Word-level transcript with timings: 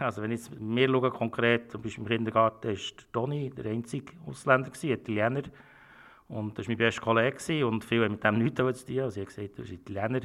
Also 0.00 0.22
wenn 0.22 0.30
jetzt 0.30 0.58
mir 0.58 0.88
schaue, 0.88 1.10
konkret, 1.10 1.70
zum 1.70 1.82
Beispiel 1.82 2.04
im 2.04 2.08
Kindergarten, 2.08 2.70
ist 2.70 3.06
Toni 3.12 3.50
der 3.50 3.66
einzige 3.66 4.14
Ausländer, 4.26 4.70
gewesen, 4.70 4.90
Italiener. 4.90 5.42
Und 6.28 6.58
das 6.58 6.66
war 6.66 6.70
mein 6.70 6.78
bester 6.78 7.02
Kollege 7.02 7.66
und 7.66 7.84
viele 7.84 8.04
haben 8.04 8.12
mit 8.12 8.24
dem 8.24 8.38
nichts 8.38 8.86
zu 8.86 8.86
tun. 8.86 9.00
Also 9.00 9.20
ich 9.20 9.26
habe 9.26 9.34
gesagt, 9.34 9.58
du 9.58 9.62
bist 9.62 9.74
Italiener. 9.74 10.20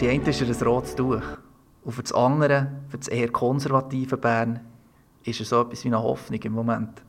Die 0.00 0.08
einen 0.08 0.26
ist 0.26 0.40
ein 0.40 0.66
rotes 0.66 0.94
Tuch. 0.94 1.47
Und 1.88 1.94
für 1.94 2.02
das 2.02 2.12
andere, 2.12 2.66
für 2.90 2.98
das 2.98 3.08
eher 3.08 3.30
konservative 3.30 4.18
Bern, 4.18 4.60
ist 5.24 5.40
er 5.40 5.46
so 5.46 5.62
etwas 5.62 5.84
wie 5.84 5.88
eine 5.88 6.02
Hoffnung 6.02 6.38
im 6.38 6.52
Moment. 6.52 7.02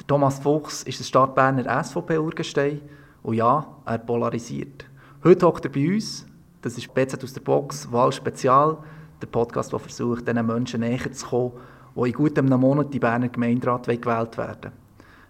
Der 0.00 0.06
Thomas 0.06 0.38
Fuchs 0.38 0.82
ist 0.84 0.98
ein 0.98 1.04
Stadtberner 1.04 1.84
SVP-Urgestein 1.84 2.80
und 3.22 3.34
ja, 3.34 3.66
er 3.84 3.98
polarisiert. 3.98 4.86
Heute 5.24 5.46
hockt 5.46 5.66
er 5.66 5.70
bei 5.70 5.92
uns, 5.92 6.26
das 6.62 6.78
ist 6.78 6.94
BZ 6.94 7.22
aus 7.22 7.34
der 7.34 7.42
Box, 7.42 7.92
Wahl 7.92 8.12
Spezial, 8.12 8.78
der 9.20 9.26
Podcast, 9.26 9.72
der 9.72 9.78
versucht, 9.78 10.26
diesen 10.26 10.46
Menschen 10.46 10.80
näher 10.80 11.12
zu 11.12 11.26
kommen, 11.26 11.52
die 11.94 12.08
in 12.08 12.12
gut 12.14 12.38
einem 12.38 12.58
Monat 12.58 12.94
die 12.94 13.00
Berner 13.00 13.28
Gemeinderat 13.28 13.86
gewählt 13.86 14.38
werden 14.38 14.72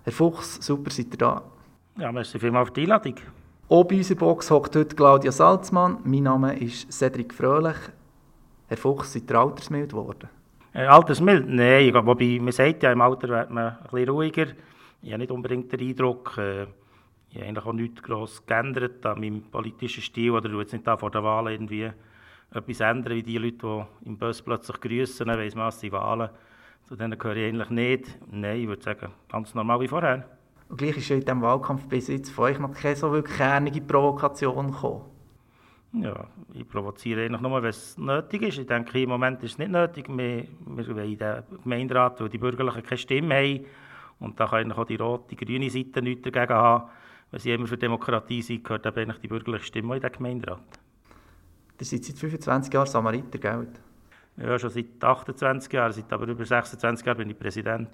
Herr 0.04 0.12
Fuchs, 0.12 0.65
super, 0.65 0.92
seid 0.92 1.06
ihr 1.10 1.18
da. 1.18 1.42
Ja, 1.98 2.12
merci 2.12 2.38
vielmals 2.38 2.68
für 2.68 2.74
die 2.74 2.82
Einladung. 2.82 3.16
Auch 3.68 3.82
bei 3.82 3.96
unserer 3.96 4.18
Box 4.18 4.52
hockt 4.52 4.76
heute 4.76 4.95
Claudia 4.95 5.32
Salzmann. 5.32 5.98
Mein 6.04 6.23
Name 6.23 6.56
ist 6.56 6.92
Cedric 6.92 7.34
Fröhlich. 7.34 7.74
Herr 8.68 8.77
Fuchs, 8.77 9.12
seid 9.12 9.30
ihr 9.30 9.38
altersmild 9.38 9.91
geworden? 9.91 10.28
Äh, 10.73 10.86
altersmild? 10.86 11.48
Nein, 11.48 11.95
wobei 11.95 12.38
man 12.41 12.52
sagt 12.52 12.82
ja, 12.82 12.92
im 12.92 13.00
Alter 13.00 13.28
wird 13.28 13.50
man 13.50 13.77
ein 13.77 13.78
bisschen 13.82 14.09
ruhiger. 14.09 14.46
Ich 15.02 15.12
habe 15.12 15.18
nicht 15.18 15.30
unbedingt 15.30 15.70
den 15.70 15.80
Eindruck, 15.80 16.38
äh, 16.38 16.66
ich 17.29 17.37
habe 17.37 17.46
eigentlich 17.48 17.66
auch 17.66 17.73
nichts 17.73 18.02
gross 18.02 18.46
geändert 18.46 19.04
an 19.04 19.20
meinem 19.20 19.42
politischen 19.42 20.02
Stil 20.02 20.30
oder 20.30 20.51
ich 20.51 20.59
jetzt 20.59 20.73
nicht 20.73 20.87
da 20.87 20.96
vor 20.96 21.10
der 21.10 21.23
Wahl 21.23 21.52
irgendwie 21.52 21.90
etwas 22.52 22.80
ändern, 22.80 23.15
wie 23.15 23.23
die 23.23 23.38
Leute, 23.38 23.87
die 24.02 24.09
im 24.09 24.16
Bus 24.16 24.40
plötzlich 24.40 24.80
grüßen, 24.80 25.26
weiss 25.26 25.54
man, 25.54 25.68
es 25.68 25.80
sind 25.80 25.92
Wahlen. 25.92 26.30
Zu 26.87 26.96
denen 26.96 27.18
gehöre 27.18 27.37
ich 27.37 27.48
eigentlich 27.48 27.70
nicht. 27.70 28.18
Nein, 28.30 28.60
ich 28.60 28.68
würde 28.68 28.82
sagen, 28.82 29.12
ganz 29.30 29.54
normal 29.54 29.80
wie 29.80 29.88
vorher. 29.88 30.29
Und 30.68 30.79
gleich 30.79 30.96
ist 30.96 31.09
ja 31.09 31.16
in 31.16 31.23
diesem 31.23 31.42
Wahlkampf 31.42 31.87
bis 31.87 32.09
jetzt 32.09 32.30
von 32.30 32.46
euch 32.46 32.59
noch 32.59 32.73
keine 32.73 32.96
so 32.96 33.12
wirklich 33.12 33.37
kernige 33.37 33.80
Provokation 33.80 34.70
gekommen. 34.70 35.13
Ja, 35.96 36.26
ich 36.52 36.68
provoziere 36.68 37.24
eigentlich 37.24 37.40
nur, 37.40 37.62
wenn 37.62 37.70
es 37.70 37.96
nötig 37.96 38.42
ist. 38.42 38.59
Ich 38.59 38.66
denke, 38.66 39.00
im 39.00 39.10
Moment 39.10 39.42
ist 39.45 39.52
es 39.52 39.59
nicht 39.59 39.70
nötig. 39.70 40.09
Wir, 40.09 40.46
wir 40.66 40.88
wollen 40.88 41.18
den 41.18 41.42
Gemeinderat, 41.62 42.20
weil 42.20 42.28
die 42.28 42.38
Bürgerlichen 42.38 42.82
keine 42.82 42.98
Stimme 42.98 43.34
haben. 43.34 43.64
Und 44.18 44.40
da 44.40 44.46
kann 44.46 44.60
eigentlich 44.60 44.78
auch 44.78 44.86
die 44.86 44.96
rote, 44.96 45.36
die 45.36 45.45
grüne 45.45 45.70
Seite 45.70 46.02
nichts 46.02 46.23
dagegen 46.23 46.52
haben. 46.52 46.90
Wenn 47.30 47.40
sie 47.40 47.52
immer 47.52 47.66
für 47.66 47.78
Demokratie 47.78 48.42
sind, 48.42 48.64
gehört 48.64 48.86
eben 48.86 48.98
eigentlich 48.98 49.20
die 49.20 49.28
bürgerliche 49.28 49.66
Stimme 49.66 49.96
in 49.96 50.02
den 50.02 50.12
Gemeinderat. 50.12 50.62
Ihr 51.78 51.86
seid 51.86 52.04
seit 52.04 52.16
25 52.16 52.73
Jahren 52.74 52.86
Samariter, 52.86 53.38
gell? 53.38 53.68
Ja, 54.36 54.58
schon 54.58 54.70
seit 54.70 55.02
28 55.02 55.73
Jahren. 55.73 55.92
Seit 55.92 56.12
aber 56.12 56.26
über 56.26 56.45
26 56.45 57.06
Jahren 57.06 57.18
bin 57.18 57.30
ich 57.30 57.38
Präsident. 57.38 57.88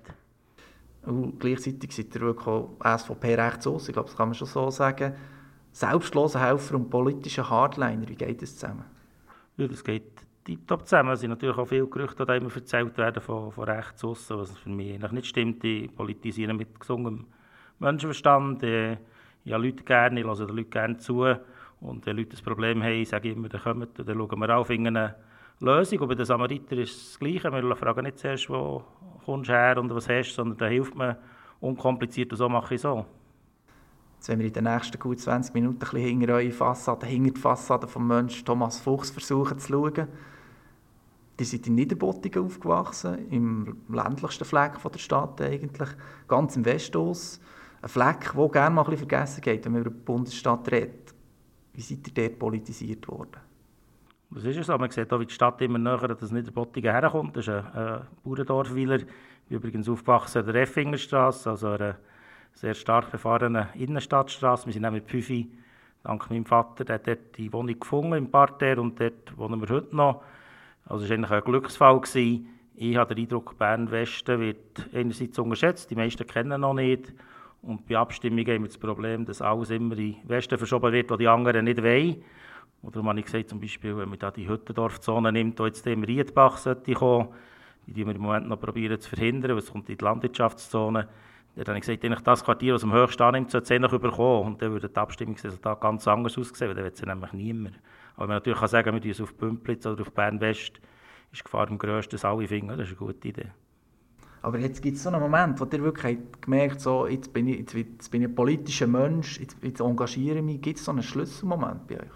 Und 1.02 1.38
gleichzeitig 1.38 1.94
seid 1.94 2.14
ihr 2.14 2.20
wirklich 2.22 2.46
auch 2.46 2.76
SVP 2.82 3.34
rechts 3.34 3.66
aus. 3.66 3.88
Ich 3.88 3.92
glaube, 3.92 4.08
das 4.08 4.16
kann 4.16 4.28
man 4.28 4.34
schon 4.34 4.48
so 4.48 4.70
sagen. 4.70 5.14
Selbstloser 5.72 6.40
Helfer 6.40 6.74
und 6.76 6.90
politischer 6.90 7.48
Hardliner, 7.48 8.08
wie 8.08 8.16
geht 8.16 8.42
das 8.42 8.56
zusammen? 8.56 8.84
Ja, 9.56 9.68
das 9.68 9.84
geht 9.84 10.26
tiptop 10.44 10.86
zusammen. 10.86 11.10
Es 11.12 11.20
sind 11.20 11.30
natürlich 11.30 11.56
auch 11.56 11.66
viele 11.66 11.86
Gerüchte, 11.86 12.26
die 12.26 12.36
immer 12.36 12.54
erzählt 12.54 12.96
werden 12.98 13.22
von, 13.22 13.52
von 13.52 13.64
rechts 13.64 14.04
aussen, 14.04 14.38
was 14.38 14.56
für 14.58 14.70
mich 14.70 14.94
eigentlich 14.94 15.12
nicht 15.12 15.26
stimmt. 15.26 15.62
Die 15.62 15.88
politisieren 15.88 16.56
mit 16.56 16.78
gesungem 16.78 17.26
Menschenverstand. 17.78 18.62
Äh, 18.62 18.98
ich 19.44 19.52
habe 19.52 19.64
Leute 19.64 19.84
gerne, 19.84 20.20
ich 20.20 20.26
höre 20.26 20.46
den 20.46 20.56
Leuten 20.56 20.70
gerne 20.70 20.96
zu. 20.98 21.24
Und 21.80 22.04
wenn 22.04 22.16
Leute 22.16 22.36
ein 22.36 22.44
Problem 22.44 22.82
haben, 22.82 23.04
sage 23.04 23.28
ich 23.28 23.36
immer, 23.36 23.48
dann 23.48 23.60
kommt, 23.60 23.98
dann 23.98 24.06
schauen 24.06 24.40
wir 24.40 24.56
auf 24.56 24.70
eine 24.70 25.14
Lösung. 25.60 26.00
Und 26.00 26.08
bei 26.08 26.14
den 26.14 26.26
Samariter 26.26 26.76
ist 26.76 26.96
es 26.96 27.08
das 27.10 27.18
Gleiche. 27.18 27.52
Wir 27.52 27.76
fragen 27.76 28.04
nicht 28.04 28.18
zuerst, 28.18 28.50
wo 28.50 28.84
kommst 29.24 29.48
du 29.48 29.52
her 29.52 29.78
und 29.78 29.94
was 29.94 30.08
hast 30.08 30.30
du, 30.30 30.34
sondern 30.34 30.58
da 30.58 30.66
hilft 30.66 30.94
man 30.94 31.16
unkompliziert 31.60 32.32
und 32.32 32.38
so 32.38 32.48
mache 32.48 32.74
ich 32.74 32.80
so. 32.80 33.06
Jetzt, 34.20 34.28
wenn 34.28 34.38
wir 34.38 34.48
in 34.48 34.52
den 34.52 34.64
nächsten 34.64 34.98
gut 34.98 35.18
20 35.18 35.54
Minuten 35.54 35.76
ein 35.76 35.78
bisschen 35.78 36.18
hinter 36.20 36.34
eure 36.34 36.50
Fassade, 36.50 37.06
hinter 37.06 37.30
die 37.30 37.40
Fassade 37.40 37.88
vom 37.88 38.06
Menschen 38.06 38.44
Thomas 38.44 38.78
Fuchs 38.78 39.08
versuchen 39.08 39.58
zu 39.58 39.68
schauen. 39.72 40.08
Die 41.38 41.44
sind 41.44 41.66
in 41.66 41.74
Niederbottingen 41.76 42.44
aufgewachsen, 42.44 43.30
im 43.30 43.78
ländlichsten 43.88 44.44
Fleck 44.44 44.72
der 44.78 44.98
Stadt 44.98 45.40
eigentlich, 45.40 45.88
ganz 46.28 46.54
im 46.54 46.66
Westaus. 46.66 47.40
Ein 47.80 47.88
Fleck, 47.88 48.32
der 48.36 48.48
gerne 48.50 48.74
mal 48.74 48.82
ein 48.82 48.90
bisschen 48.90 49.08
vergessen 49.08 49.40
geht, 49.40 49.64
wenn 49.64 49.72
man 49.72 49.80
über 49.80 49.90
die 49.90 50.04
Bundesstadt 50.04 50.70
redet. 50.70 51.14
Wie 51.72 51.80
seid 51.80 52.06
ihr 52.06 52.28
dort 52.28 52.38
politisiert 52.38 53.08
worden? 53.08 53.40
Das 54.32 54.44
ist 54.44 54.58
es 54.58 54.66
so. 54.66 54.76
Man 54.76 54.90
sieht 54.90 55.10
auch, 55.10 55.20
wie 55.20 55.24
die 55.24 55.32
Stadt 55.32 55.62
immer 55.62 55.78
näher 55.78 56.02
an 56.02 56.16
das 56.20 56.30
Niederbottingen 56.30 56.92
herkommt. 56.92 57.38
Das 57.38 57.48
ist 57.48 57.54
ein. 57.54 58.02
Ich 58.22 58.74
bin 58.74 59.06
übrigens 59.48 59.88
aufgewachsen 59.88 60.40
an 60.40 60.52
der 60.52 60.56
Effingerstraße, 60.56 61.48
also 61.48 61.68
einer 61.68 61.96
sehr 62.52 62.74
stark 62.74 63.10
befahrenen 63.10 63.68
Innenstadtstraße. 63.74 64.66
Wir 64.66 64.72
sind 64.72 64.84
auch 64.84 64.90
mit 64.90 65.06
Püfi, 65.06 65.50
dank 66.02 66.30
meinem 66.30 66.46
Vater, 66.46 66.84
der 66.84 66.96
hat 66.96 67.06
dort 67.06 67.36
die 67.36 67.52
Wohnung 67.52 67.78
gefunden 67.78 68.14
im 68.14 68.30
Parterre 68.30 68.80
und 68.80 69.00
dort 69.00 69.36
wohnen 69.36 69.60
wir 69.60 69.68
heute 69.68 69.94
noch. 69.94 70.22
Also 70.86 71.04
es 71.04 71.10
war 71.10 71.16
eigentlich 71.16 71.30
ein 71.30 71.44
Glücksfall. 71.44 72.00
Gewesen. 72.00 72.48
Ich 72.74 72.96
habe 72.96 73.14
den 73.14 73.24
Eindruck, 73.24 73.58
Bern-Westen 73.58 74.40
wird 74.40 74.88
einerseits 74.94 75.38
unterschätzt, 75.38 75.90
die 75.90 75.96
meisten 75.96 76.26
kennen 76.26 76.62
noch 76.62 76.74
nicht. 76.74 77.12
Und 77.62 77.86
bei 77.86 77.98
Abstimmungen 77.98 78.46
haben 78.46 78.62
wir 78.62 78.68
das 78.68 78.78
Problem, 78.78 79.26
dass 79.26 79.42
alles 79.42 79.70
immer 79.70 79.96
in 79.98 80.14
den 80.14 80.28
Westen 80.28 80.56
verschoben 80.56 80.92
wird, 80.92 81.10
wo 81.10 81.16
die 81.16 81.28
anderen 81.28 81.66
nicht 81.66 81.82
wollen. 81.82 82.22
Oder 82.82 83.04
habe 83.04 83.18
ich 83.18 83.26
gesagt, 83.26 83.50
zum 83.50 83.60
Beispiel, 83.60 83.96
wenn 83.98 84.08
man 84.08 84.18
da 84.18 84.30
die 84.30 84.48
Hüttendorfzone 84.48 85.30
nimmt, 85.30 85.58
die 85.58 85.64
jetzt 85.64 85.86
im 85.86 86.02
Riedbach 86.02 86.56
sollte 86.56 86.94
kommen, 86.94 87.28
die 87.86 88.06
wir 88.06 88.14
im 88.14 88.22
Moment 88.22 88.48
noch 88.48 88.60
probieren 88.60 88.98
zu 88.98 89.10
verhindern, 89.10 89.50
weil 89.50 89.58
es 89.58 89.70
kommt 89.70 89.90
in 89.90 89.98
die 89.98 90.04
Landwirtschaftszone. 90.04 91.08
Dann 91.56 91.66
habe 91.66 91.78
ich 91.78 91.82
gesagt, 91.84 92.04
eigentlich 92.04 92.20
das 92.20 92.44
Quartier, 92.44 92.74
das 92.74 92.84
am 92.84 92.92
höchsten 92.92 93.22
annimmt, 93.22 93.50
sollte 93.50 93.74
es 93.74 93.80
noch 93.80 93.92
überkommen. 93.92 94.52
Und 94.52 94.62
dann 94.62 94.72
würde 94.72 94.88
das 94.88 94.96
Abstimmungsresultat 94.96 95.80
ganz 95.80 96.06
anders 96.06 96.38
aussehen, 96.38 96.68
weil 96.68 96.74
dann 96.74 96.84
wird 96.84 96.94
es 96.94 97.02
nämlich 97.02 97.32
niemand. 97.32 97.78
Aber 98.16 98.28
man 98.28 98.36
natürlich 98.36 98.58
kann 98.58 98.68
sagen, 98.68 98.94
wir 98.94 99.00
tun 99.00 99.10
es 99.10 99.20
auf 99.20 99.34
Bümplitz 99.34 99.86
oder 99.86 100.02
auf 100.02 100.12
Bern-West, 100.12 100.80
ist 101.32 101.40
die 101.40 101.42
Gefahr 101.42 101.68
am 101.68 101.78
grössten, 101.78 102.12
dass 102.12 102.24
alle 102.24 102.46
finden, 102.46 102.68
das 102.68 102.88
ist 102.90 102.98
eine 102.98 103.06
gute 103.06 103.28
Idee. 103.28 103.46
Aber 104.42 104.58
jetzt 104.58 104.80
gibt 104.80 104.96
es 104.96 105.02
so 105.02 105.10
einen 105.10 105.20
Moment, 105.20 105.60
wo 105.60 105.64
ihr 105.64 105.82
wirklich 105.82 106.18
gemerkt 106.40 106.72
habt, 106.72 106.80
so, 106.80 107.06
jetzt, 107.06 107.32
bin 107.32 107.46
ich, 107.46 107.58
jetzt, 107.58 107.74
jetzt 107.74 108.10
bin 108.10 108.22
ich 108.22 108.28
ein 108.28 108.34
politischer 108.34 108.86
Mensch, 108.86 109.38
jetzt, 109.38 109.56
jetzt 109.62 109.80
engagiere 109.80 110.38
ich 110.38 110.42
mich. 110.42 110.62
Gibt 110.62 110.78
es 110.78 110.84
so 110.84 110.92
einen 110.92 111.02
Schlüsselmoment 111.02 111.86
bei 111.86 111.96
euch? 111.96 112.10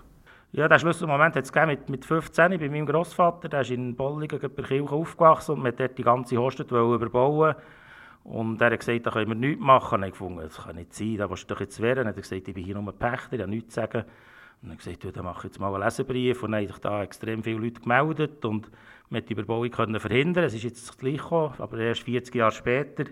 Ja, 0.52 0.68
den 0.68 0.78
Schlüsselmoment 0.78 1.36
hat 1.36 1.44
es 1.44 1.66
mit, 1.66 1.88
mit 1.90 2.04
15 2.04 2.58
bei 2.58 2.68
meinem 2.68 2.86
Großvater. 2.86 3.48
Der 3.48 3.60
ist 3.60 3.72
in 3.72 3.94
Bollingen 3.94 4.40
bei 4.40 4.62
Kirche 4.62 4.90
aufgewachsen 4.90 5.56
und 5.56 5.66
hat 5.66 5.80
dort 5.80 5.98
die 5.98 6.02
ganze 6.02 6.38
Hostet 6.38 6.70
überbauen 6.70 7.56
Und 8.24 8.60
er 8.60 8.72
hat 8.72 8.80
gesagt, 8.80 9.06
da 9.06 9.10
können 9.10 9.28
wir 9.28 9.34
nichts 9.34 9.62
machen. 9.62 9.96
Und 9.96 10.04
ich 10.04 10.12
gefunden, 10.12 10.40
das 10.40 10.56
kann 10.56 10.76
nicht 10.76 10.94
sein, 10.94 11.18
da 11.18 11.28
willst 11.28 11.48
du 11.48 11.54
doch 11.54 11.60
jetzt. 11.60 11.78
Und 11.78 11.86
er 11.86 12.04
hat 12.06 12.16
gesagt, 12.16 12.48
ich 12.48 12.54
bin 12.54 12.64
hier 12.64 12.74
nur 12.74 12.92
Pächter, 12.92 13.34
ich 13.34 13.40
habe 13.40 13.50
nichts 13.50 13.74
zu 13.74 13.80
sagen. 13.80 14.04
Und 14.62 14.70
er 14.70 14.72
hat 14.72 14.78
gesagt, 14.78 15.16
dann 15.16 15.24
mache 15.24 15.38
ich 15.38 15.44
jetzt 15.44 15.60
mal 15.60 15.72
einen 15.74 15.84
Leserbrief. 15.84 16.42
Und 16.42 16.52
dann 16.52 16.62
haben 16.62 16.68
sich 16.68 16.78
da 16.78 17.02
extrem 17.02 17.42
viele 17.42 17.58
Leute 17.58 17.80
gemeldet 17.80 18.44
und 18.44 18.70
man 19.10 19.24
die 19.24 19.34
Überbauung 19.34 19.70
können 19.70 20.00
verhindern. 20.00 20.44
Es 20.44 20.54
ist 20.54 20.64
jetzt 20.64 20.88
das 20.88 20.96
Gleiche, 20.96 21.52
aber 21.58 21.78
erst 21.78 22.02
40 22.02 22.34
Jahre 22.34 22.52
später. 22.52 23.04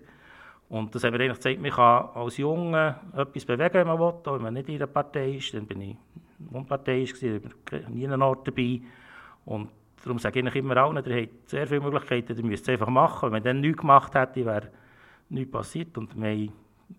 Und 0.70 0.94
das 0.94 1.04
hat 1.04 1.12
mir 1.12 1.20
eigentlich 1.20 1.34
gezeigt, 1.34 1.60
man 1.60 1.70
kann 1.70 2.08
als 2.14 2.38
Junge 2.38 2.96
etwas 3.14 3.44
bewegen, 3.44 3.74
wenn 3.74 3.86
man 3.86 3.98
will, 3.98 4.04
auch 4.06 4.24
wenn 4.32 4.42
man 4.42 4.54
nicht 4.54 4.70
in 4.70 4.76
einer 4.76 4.86
Partei 4.86 5.32
ist. 5.32 5.52
Dann 5.52 5.66
bin 5.66 5.82
ich 5.82 5.96
unparteiisch, 6.50 7.22
war 7.22 7.90
nie 7.90 8.08
an 8.08 8.22
Ort 8.22 8.48
dabei. 8.48 8.80
Und 9.44 9.68
darum 10.02 10.18
sage 10.18 10.40
ich 10.40 10.54
immer 10.54 10.76
allen, 10.78 11.04
ihr 11.04 11.22
habt 11.22 11.50
sehr 11.50 11.66
viele 11.66 11.82
Möglichkeiten, 11.82 12.34
ihr 12.34 12.44
müsst 12.44 12.62
es 12.62 12.70
einfach 12.70 12.88
machen. 12.88 13.26
Wenn 13.26 13.32
man 13.32 13.42
dann 13.42 13.60
nichts 13.60 13.82
gemacht 13.82 14.14
hätte, 14.14 14.46
wäre 14.46 14.68
nichts 15.32 15.52
passiert. 15.52 15.96
Und 15.98 16.16
wir 16.20 16.30
haben, 16.30 16.52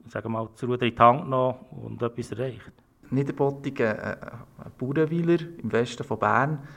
sagen 0.07 0.25
wir 0.25 0.30
mal, 0.30 0.50
das 0.51 0.63
Ruder 0.63 0.85
in 0.85 0.95
die 0.95 1.01
Hand 1.01 1.24
genommen 1.24 1.59
und 1.71 2.01
etwas 2.01 2.31
erreicht. 2.31 2.71
Niederbottingen, 3.09 3.95
äh, 3.95 4.18
ein 4.63 4.71
Bauernweiler 4.77 5.39
im 5.62 5.71
Westen 5.71 6.03
von 6.03 6.19
Bern, 6.19 6.68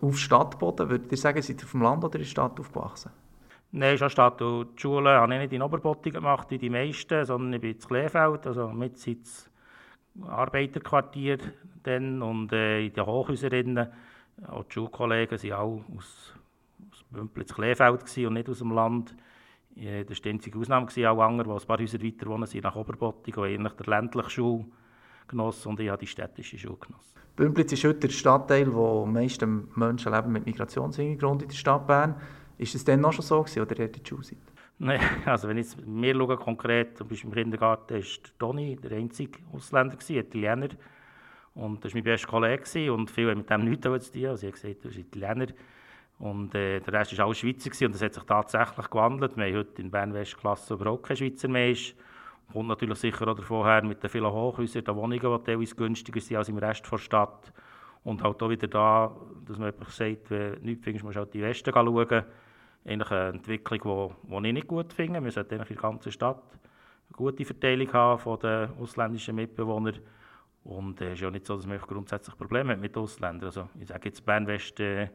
auf 0.00 0.18
Stadtboden. 0.18 0.88
Würdet 0.88 1.12
ihr 1.12 1.18
sagen, 1.18 1.42
seid 1.42 1.60
ihr 1.60 1.64
auf 1.64 1.72
dem 1.72 1.82
Land 1.82 2.04
oder 2.04 2.14
in 2.14 2.22
der 2.22 2.28
Stadt 2.28 2.58
aufgewachsen? 2.58 3.10
Nein, 3.72 3.98
schon 3.98 4.10
Stadt. 4.10 4.40
Und 4.42 4.76
die 4.76 4.80
Schule 4.80 5.10
habe 5.10 5.34
ich 5.34 5.40
nicht 5.40 5.52
in 5.52 5.62
Oberbottingen 5.62 6.20
gemacht, 6.20 6.50
wie 6.50 6.58
die 6.58 6.70
meisten, 6.70 7.24
sondern 7.24 7.52
ich 7.54 7.60
bin 7.60 7.72
in 7.72 7.78
Kleefeld, 7.78 8.46
also 8.46 8.68
mit 8.68 8.98
Sitz 8.98 9.50
Arbeiterquartier 10.24 11.38
dann 11.82 12.22
und 12.22 12.52
äh, 12.52 12.86
in 12.86 12.92
den 12.92 13.06
Hochhäuserinnen. 13.06 13.88
Auch 14.48 14.64
die 14.64 14.74
Schulkollegen 14.74 15.42
waren 15.42 15.52
alle 15.52 15.84
aus, 15.96 16.34
aus 16.90 17.04
Bümplitz 17.10 17.54
Kleefeld 17.54 18.16
und 18.18 18.32
nicht 18.34 18.48
aus 18.48 18.58
dem 18.58 18.72
Land. 18.72 19.14
Das 19.76 20.08
war 20.08 20.16
die 20.24 20.30
einzige 20.30 20.58
Ausnahme. 20.58 20.88
Alle 20.96 21.22
anderen, 21.22 21.50
die 21.50 21.60
ein 21.60 21.66
paar 21.66 21.78
Häuser 21.78 22.02
weiter 22.02 22.26
wohnen, 22.26 22.46
sind 22.46 22.64
nach 22.64 22.76
Oberbottig, 22.76 23.36
und 23.36 23.46
ähnlich 23.46 23.72
der 23.74 23.86
ländliche 23.86 24.30
Schule 24.30 24.64
genossen 25.28 25.68
und 25.68 25.80
ich 25.80 25.88
habe 25.88 25.98
die 25.98 26.06
städtische 26.06 26.56
Schule 26.56 26.78
genossen. 26.78 27.12
Bümplitz 27.34 27.72
ist 27.72 27.84
heute 27.84 28.00
der 28.00 28.08
Stadtteil, 28.08 28.72
wo 28.72 29.04
die 29.04 29.12
meisten 29.12 29.68
Menschen 29.74 30.12
leben 30.12 30.32
mit 30.32 30.46
Migrationshintergrund 30.46 31.42
in 31.42 31.48
der 31.48 31.54
Stadt 31.54 31.86
Bern. 31.86 32.14
Ist 32.56 32.74
es 32.74 32.84
dann 32.84 33.02
noch 33.02 33.12
schon 33.12 33.24
so 33.24 33.42
gewesen, 33.42 33.60
oder 33.60 33.78
eher 33.78 33.88
die 33.88 34.00
Schulzeit? 34.06 34.38
Nein, 34.78 35.00
also 35.26 35.46
wenn 35.48 35.58
ich 35.58 35.66
jetzt 35.66 35.86
mir 35.86 36.14
schaue, 36.14 36.36
konkret, 36.38 36.96
zum 36.96 37.08
Beispiel 37.08 37.28
im 37.28 37.34
Kindergarten, 37.34 37.98
war 37.98 38.04
Toni 38.38 38.76
der 38.76 38.92
einzige 38.92 39.40
Ausländer, 39.52 39.96
gewesen, 39.96 40.16
Italiener. 40.16 40.68
Und 41.54 41.84
das 41.84 41.92
war 41.92 41.98
mein 41.98 42.04
bester 42.04 42.28
Kollege 42.28 42.92
und 42.92 43.10
viele 43.10 43.32
haben 43.32 43.38
mit 43.38 43.50
dem 43.50 43.64
nichts 43.64 44.12
zu 44.12 44.12
tun. 44.12 44.26
Also 44.26 44.46
ich 44.46 44.52
habe 44.54 44.62
gesagt, 44.62 44.84
du 44.84 44.88
bist 44.88 45.00
Italiener. 45.00 45.48
Und 46.18 46.54
äh, 46.54 46.80
der 46.80 46.92
Rest 46.94 47.16
war 47.18 47.26
alles 47.26 47.38
Schweizer 47.38 47.68
gewesen, 47.68 47.86
und 47.86 47.94
das 47.94 48.02
hat 48.02 48.14
sich 48.14 48.22
tatsächlich 48.22 48.88
gewandelt. 48.88 49.36
Wir 49.36 49.46
haben 49.46 49.56
heute 49.56 49.82
in 49.82 49.90
Bern-West-Klasse 49.90 50.74
überhaupt 50.74 51.06
kein 51.06 51.16
Schweizer 51.16 51.48
mehr. 51.48 51.70
Ist. 51.70 51.94
Kommt 52.52 52.68
natürlich 52.68 52.98
sicher 52.98 53.28
auch 53.28 53.34
davon 53.34 53.66
her 53.66 53.82
mit 53.82 54.02
den 54.02 54.08
vielen 54.08 54.32
Hochhäusern, 54.32 54.84
den 54.84 54.96
Wohnungen, 54.96 55.20
die 55.20 55.44
teilweise 55.44 55.74
günstiger 55.74 56.20
sind 56.20 56.36
als 56.36 56.48
im 56.48 56.58
Rest 56.58 56.90
der 56.90 56.98
Stadt. 56.98 57.52
Und 58.04 58.22
halt 58.22 58.40
auch 58.42 58.48
wieder 58.48 58.68
da, 58.68 59.14
dass 59.46 59.58
man 59.58 59.68
einfach 59.68 59.90
sagt, 59.90 60.30
wenn 60.30 60.54
du 60.54 60.60
nichts 60.60 60.84
findest, 60.84 61.04
musst 61.04 61.16
du 61.16 61.20
halt 61.20 61.34
in 61.34 61.40
den 61.40 61.50
Westen 61.50 61.72
schauen. 61.72 62.24
Eigentlich 62.84 63.10
eine 63.10 63.28
Entwicklung, 63.30 64.14
die, 64.22 64.46
ich 64.46 64.52
nicht 64.52 64.68
gut 64.68 64.92
finde. 64.92 65.22
Wir 65.22 65.32
sollten 65.32 65.54
in 65.54 65.64
der 65.66 65.76
ganzen 65.76 66.12
Stadt 66.12 66.44
eine 66.52 67.16
gute 67.16 67.44
Verteilung 67.44 67.92
haben 67.92 68.20
von 68.20 68.38
den 68.38 68.70
ausländischen 68.80 69.34
Mitbewohnern. 69.34 69.98
Und 70.62 71.00
es 71.00 71.06
äh, 71.06 71.12
ist 71.14 71.20
ja 71.20 71.30
nicht 71.30 71.46
so, 71.46 71.56
dass 71.56 71.66
man 71.66 71.78
grundsätzlich 71.78 72.36
Probleme 72.36 72.72
hat 72.72 72.80
mit 72.80 72.96
Ausländern. 72.96 73.46
Also 73.46 73.68
ich 73.80 73.88
sage 73.88 74.08
jetzt, 74.08 74.24
Bern-West 74.24 74.80
äh, 74.80 75.08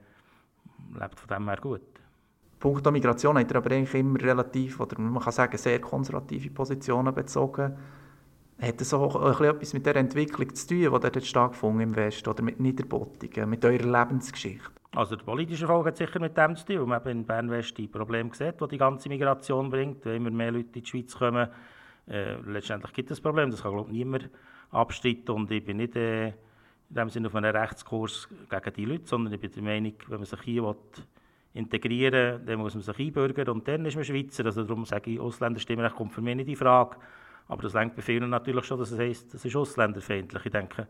lebt 0.99 1.19
von 1.19 1.27
dem 1.27 1.47
her 1.47 1.57
gut. 1.57 1.81
Punkt 2.59 2.85
der 2.85 2.91
Migration 2.91 3.37
hat 3.37 3.51
er 3.51 3.57
aber 3.57 3.71
eigentlich 3.71 3.93
immer 3.95 4.21
relativ, 4.21 4.79
oder 4.79 4.99
man 4.99 5.21
kann 5.21 5.33
sagen, 5.33 5.57
sehr 5.57 5.81
konservative 5.81 6.51
Positionen 6.51 7.13
bezogen. 7.13 7.75
Hat 8.61 8.79
das 8.79 8.93
auch 8.93 9.41
etwas 9.41 9.73
mit 9.73 9.85
der 9.87 9.95
Entwicklung 9.95 10.53
zu 10.53 10.67
tun, 10.67 10.77
die 10.77 10.89
dort 10.89 11.25
stattgefunden 11.25 11.81
im 11.81 11.95
Westen, 11.95 12.29
oder 12.29 12.43
mit 12.43 12.59
Niederbottingen, 12.59 13.49
mit 13.49 13.65
eurer 13.65 14.03
Lebensgeschichte? 14.03 14.69
Also 14.93 15.15
der 15.15 15.23
politische 15.23 15.63
Erfolg 15.63 15.87
hat 15.87 15.97
sicher 15.97 16.19
mit 16.19 16.37
dem 16.37 16.55
zu 16.55 16.65
tun, 16.65 16.79
weil 16.79 16.85
man 16.99 17.07
in 17.07 17.25
Bern-West 17.25 17.77
die 17.77 17.87
Probleme 17.87 18.29
sieht, 18.33 18.61
die 18.61 18.67
die 18.67 18.77
ganze 18.77 19.09
Migration 19.09 19.69
bringt, 19.69 20.05
wenn 20.05 20.17
immer 20.17 20.29
mehr 20.29 20.51
Leute 20.51 20.67
in 20.75 20.83
die 20.83 20.85
Schweiz 20.85 21.17
kommen. 21.17 21.47
Äh, 22.07 22.35
letztendlich 22.45 22.93
gibt 22.93 23.09
es 23.09 23.19
ein 23.19 23.23
Problem, 23.23 23.49
das 23.49 23.63
kann 23.63 23.71
glaube 23.71 23.89
ich 23.89 23.97
niemand 23.97 24.29
abstreiten 24.69 25.31
und 25.31 25.49
ich 25.49 25.63
bin 25.63 25.77
nicht 25.77 25.95
äh, 25.95 26.33
in 26.91 26.95
dem 26.95 27.09
Sinne 27.09 27.27
auf 27.27 27.35
einem 27.35 27.55
Rechtskurs 27.55 28.27
gegen 28.49 28.73
die 28.75 28.85
Leute, 28.85 29.07
sondern 29.07 29.33
ich 29.33 29.39
bin 29.39 29.51
der 29.51 29.63
Meinung, 29.63 29.93
wenn 30.07 30.17
man 30.17 30.25
sich 30.25 30.41
hier 30.41 30.63
will, 30.63 30.75
integrieren 31.53 32.39
will, 32.41 32.45
dann 32.45 32.59
muss 32.59 32.73
man 32.73 32.83
sich 32.83 32.99
einbürgern 32.99 33.47
und 33.47 33.65
dann 33.65 33.85
ist 33.85 33.95
man 33.95 34.03
Schweizer. 34.03 34.45
Also 34.45 34.63
darum 34.63 34.85
sage 34.85 35.11
ich, 35.11 35.19
Ausländerstimmrecht 35.19 35.95
kommt 35.95 36.11
für 36.11 36.21
mich 36.21 36.35
nicht 36.35 36.49
in 36.49 36.55
Frage. 36.57 36.97
Aber 37.47 37.61
das 37.61 37.73
lenkt 37.73 37.95
bei 37.95 38.01
vielen 38.01 38.29
natürlich 38.29 38.65
schon, 38.65 38.77
dass 38.77 38.91
es 38.91 38.99
heisst, 38.99 39.33
das 39.33 39.45
ist 39.45 39.55
ausländerfeindlich. 39.55 40.45
Ich 40.45 40.51
denke, 40.51 40.87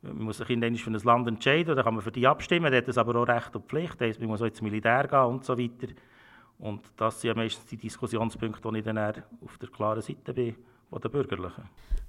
man 0.00 0.18
muss 0.18 0.38
sich 0.38 0.48
in 0.48 0.76
für 0.76 0.90
ein 0.90 0.98
Land 0.98 1.28
entscheiden, 1.28 1.76
dann 1.76 1.84
kann 1.84 1.94
man 1.94 2.02
für 2.02 2.12
die 2.12 2.26
abstimmen, 2.26 2.72
dann 2.72 2.76
hat 2.76 2.88
es 2.88 2.96
aber 2.96 3.14
auch 3.16 3.28
Recht 3.28 3.54
und 3.54 3.66
Pflicht, 3.66 4.00
das 4.00 4.08
heisst, 4.08 4.20
man 4.20 4.30
muss 4.30 4.40
auch 4.40 4.46
ins 4.46 4.62
Militär 4.62 5.06
gehen 5.06 5.18
und 5.18 5.44
so 5.44 5.58
weiter. 5.58 5.92
Und 6.58 6.80
das 6.96 7.20
sind 7.20 7.28
ja 7.28 7.34
meistens 7.34 7.66
die 7.66 7.76
Diskussionspunkte, 7.76 8.64
wo 8.64 8.72
ich 8.72 8.84
dann 8.84 8.98
auf 8.98 9.58
der 9.60 9.68
klaren 9.68 10.00
Seite 10.00 10.32
bin 10.32 10.56
den 11.00 11.10
Bürgerlichen. 11.10 11.64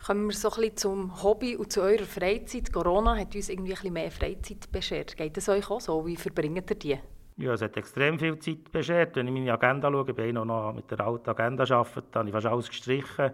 Kommen 0.06 0.28
wir 0.28 0.36
so 0.36 0.50
ein 0.50 0.56
bisschen 0.56 0.78
zum 0.78 1.24
Hobby 1.24 1.56
und 1.56 1.72
zu 1.72 1.82
eurer 1.82 2.04
Freizeit. 2.04 2.72
Corona 2.72 3.16
hat 3.16 3.36
uns 3.36 3.50
irgendwie 3.50 3.72
ein 3.72 3.76
bisschen 3.76 3.94
mehr 3.94 4.12
Freizeit 4.12 4.72
beschert. 4.72 5.18
Geht 5.18 5.38
es 5.38 5.50
euch 5.50 5.70
auch 5.70 5.82
so? 5.82 6.06
Wie 6.06 6.16
verbringt 6.16 6.70
ihr 6.70 6.76
die? 6.76 7.00
Ja, 7.38 7.54
es 7.54 7.62
hat 7.62 7.76
extrem 7.76 8.18
viel 8.18 8.40
Zeit 8.40 8.72
beschert. 8.72 9.16
Wenn 9.16 9.28
ich 9.28 9.34
meine 9.34 9.52
Agenda 9.52 9.92
schaue, 9.92 10.14
bin 10.14 10.28
ich 10.28 10.34
noch 10.34 10.74
mit 10.74 10.90
der 10.90 11.02
alten 11.02 11.30
Agenda 11.30 11.64
arbeiten, 11.64 12.04
dann 12.12 12.20
habe 12.20 12.30
ich 12.30 12.34
fast 12.34 12.46
alles 12.46 12.70
gestrichen. 12.70 13.32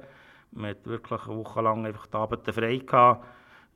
Man 0.53 0.71
hat 0.71 0.85
wirklich 0.85 1.21
eine 1.27 1.37
Woche 1.37 1.61
lang 1.61 1.85
einfach 1.85 2.07
die 2.07 2.17
Abend 2.17 2.53
frei 2.53 2.77
gehabt. 2.77 3.25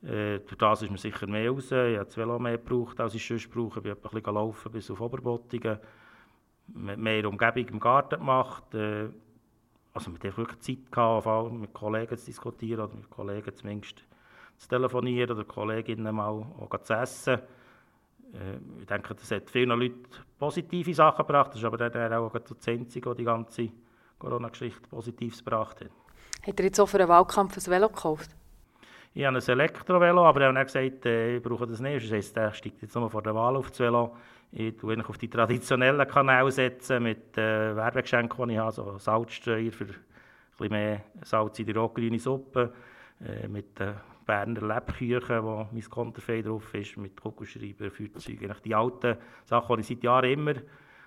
Äh, 0.02 0.40
durch 0.40 0.58
das 0.58 0.82
ist 0.82 0.90
man 0.90 0.98
sicher 0.98 1.26
mehr 1.26 1.50
raus. 1.50 1.66
Ich 1.66 1.72
habe 1.72 2.04
das 2.04 2.16
Velo 2.16 2.38
mehr 2.38 2.58
gebraucht, 2.58 3.00
als 3.00 3.14
ich 3.14 3.26
sonst 3.26 3.50
brauche. 3.50 3.78
Ich 3.78 3.82
bin 3.82 3.92
ein 3.92 3.98
bisschen 4.00 4.34
laufen 4.34 4.72
bis 4.72 4.90
auf 4.90 5.00
Oberbottingen. 5.00 5.78
Mehr 6.74 7.28
Umgebung 7.28 7.68
im 7.68 7.80
Garten 7.80 8.18
gemacht. 8.18 8.74
Äh, 8.74 9.08
also 9.96 10.10
man 10.10 10.20
hat 10.20 10.36
wirklich 10.36 10.60
Zeit 10.60 10.92
gehabt, 10.92 11.52
mit 11.52 11.72
Kollegen 11.72 12.16
zu 12.16 12.26
diskutieren 12.26 12.80
oder 12.80 12.94
mit 12.94 13.08
Kollegen 13.08 13.54
zumindest 13.54 14.04
zu 14.58 14.68
telefonieren 14.68 15.30
oder 15.30 15.44
Kolleginnen 15.44 16.14
mal 16.14 16.28
auch 16.28 16.82
zu 16.82 16.94
essen. 16.94 17.38
Äh, 18.34 18.58
ich 18.80 18.86
denke, 18.86 19.14
das 19.14 19.30
hat 19.30 19.50
vielen 19.50 19.70
Leuten 19.70 20.04
positive 20.38 20.94
Sachen 20.94 21.26
gebracht. 21.26 21.48
Das 21.48 21.56
ist 21.56 21.64
aber 21.64 21.78
dann 21.78 22.12
auch 22.12 22.30
das 22.30 22.68
Einzige, 22.68 23.10
was 23.10 23.16
die 23.16 23.24
ganze 23.24 23.70
Corona-Geschichte 24.18 24.88
Positives 24.88 25.42
gebracht 25.42 25.80
hat. 25.80 25.90
Hat 26.46 26.60
er 26.60 26.66
jetzt 26.66 26.78
auch 26.78 26.86
für 26.86 26.98
einen 26.98 27.08
Wahlkampf 27.08 27.56
ein 27.56 27.72
Velo 27.72 27.88
gekauft? 27.88 28.30
Ich 29.16 29.24
habe 29.24 29.38
ein 29.38 29.42
Elektrovelo, 29.42 30.26
aber 30.26 30.42
ich 30.42 30.46
habe 30.46 30.64
gesagt, 30.66 31.06
äh, 31.06 31.36
ich 31.36 31.42
brauche 31.42 31.66
das 31.66 31.80
nicht. 31.80 32.04
Das 32.04 32.12
heisst, 32.12 32.36
der 32.36 32.52
steigt 32.52 32.82
jetzt 32.82 32.94
nur 32.94 33.08
vor 33.08 33.22
der 33.22 33.34
Wahl 33.34 33.56
auf 33.56 33.70
das 33.70 33.80
Velo. 33.80 34.14
Ich 34.52 34.76
tue 34.76 35.02
auf 35.08 35.16
die 35.16 35.30
traditionellen 35.30 36.06
Kanäle 36.06 36.52
setzen 36.52 37.02
mit 37.02 37.38
äh, 37.38 37.74
Werbegeschenken, 37.74 38.46
die 38.46 38.52
ich 38.52 38.60
habe, 38.60 38.72
so 38.72 38.98
Salzstreuer 38.98 39.72
für 39.72 39.84
ein 39.84 39.94
bisschen 40.58 40.70
mehr 40.70 41.00
Salz 41.22 41.58
in 41.58 41.64
die 41.64 41.72
rotgrüne 41.72 42.18
Suppe, 42.18 42.74
äh, 43.26 43.48
mit 43.48 43.78
den 43.78 43.94
Berner 44.26 44.74
Lebküchen, 44.74 45.42
wo 45.42 45.66
mein 45.72 45.82
Konterfei 45.88 46.42
drauf 46.42 46.74
ist, 46.74 46.98
mit 46.98 47.18
Kugelschreiber, 47.18 47.90
Feuerzeugen. 47.90 48.54
Die 48.66 48.74
alten 48.74 49.16
Sachen, 49.46 49.76
die 49.76 49.80
ich 49.80 49.88
seit 49.88 50.04
Jahren 50.04 50.30
immer 50.30 50.54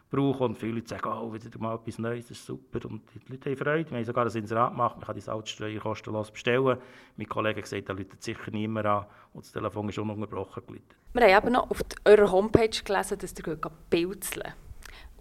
brauche. 0.10 0.44
Und 0.44 0.58
viele 0.58 0.74
Leute 0.74 0.90
sagen, 0.90 1.10
oh, 1.10 1.34
wieder 1.34 1.50
mal 1.60 1.76
etwas 1.76 2.00
Neues, 2.00 2.28
das 2.28 2.38
ist 2.38 2.46
super. 2.46 2.80
Und 2.88 3.02
die 3.14 3.32
Leute 3.32 3.50
haben 3.50 3.58
Freude. 3.58 3.92
Wir 3.92 3.98
haben 3.98 4.06
sogar 4.06 4.26
ein 4.26 4.36
Inserat 4.36 4.72
gemacht, 4.72 4.96
man 4.98 5.06
kann 5.06 5.16
die 5.16 5.22
Salzstreuer 5.22 5.80
kostenlos 5.80 6.32
bestellen. 6.32 6.78
Mein 7.18 7.28
Kollege 7.28 7.58
hat 7.58 7.64
gesagt, 7.64 7.90
da 7.90 7.94
läutet 7.94 8.22
sicher 8.24 8.52
niemand 8.52 8.86
an. 8.86 9.06
Und 9.34 9.46
das 9.46 9.52
Telefon 9.52 9.90
ist 9.90 9.98
ununterbrochen 10.00 10.64
geläutet. 10.66 10.96
Wir 11.14 11.24
haben 11.24 11.46
eben 11.46 11.54
noch 11.54 11.70
auf 11.70 11.82
eurer 12.06 12.32
Homepage 12.32 12.70
gelesen, 12.84 13.18
dass 13.18 13.34
ihr 13.38 13.58
pilzeln 13.90 14.54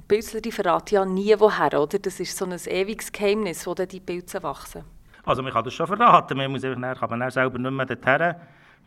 Pilzler 0.07 0.41
die 0.41 0.53
verraten 0.53 0.95
ja 0.95 1.05
nie 1.05 1.35
woher, 1.39 1.81
oder? 1.81 1.99
Das 1.99 2.21
ist 2.21 2.37
so 2.37 2.45
ein 2.45 2.53
ewiges 2.53 3.13
Geheimnis, 3.13 3.67
wo 3.67 3.75
dann 3.75 3.89
die 3.89 4.01
Pilze 4.01 4.43
wachsen. 4.43 4.85
Also 5.25 5.43
man 5.43 5.53
kann 5.53 5.65
das 5.65 5.75
schon 5.75 5.87
verraten, 5.87 6.37
man 6.37 6.51
muss 6.51 6.65
einfach, 6.65 7.01
kann 7.01 7.19
man 7.19 7.31
selber 7.31 7.59
nicht 7.59 7.71
mehr 7.71 7.85
dorthin. 7.85 8.35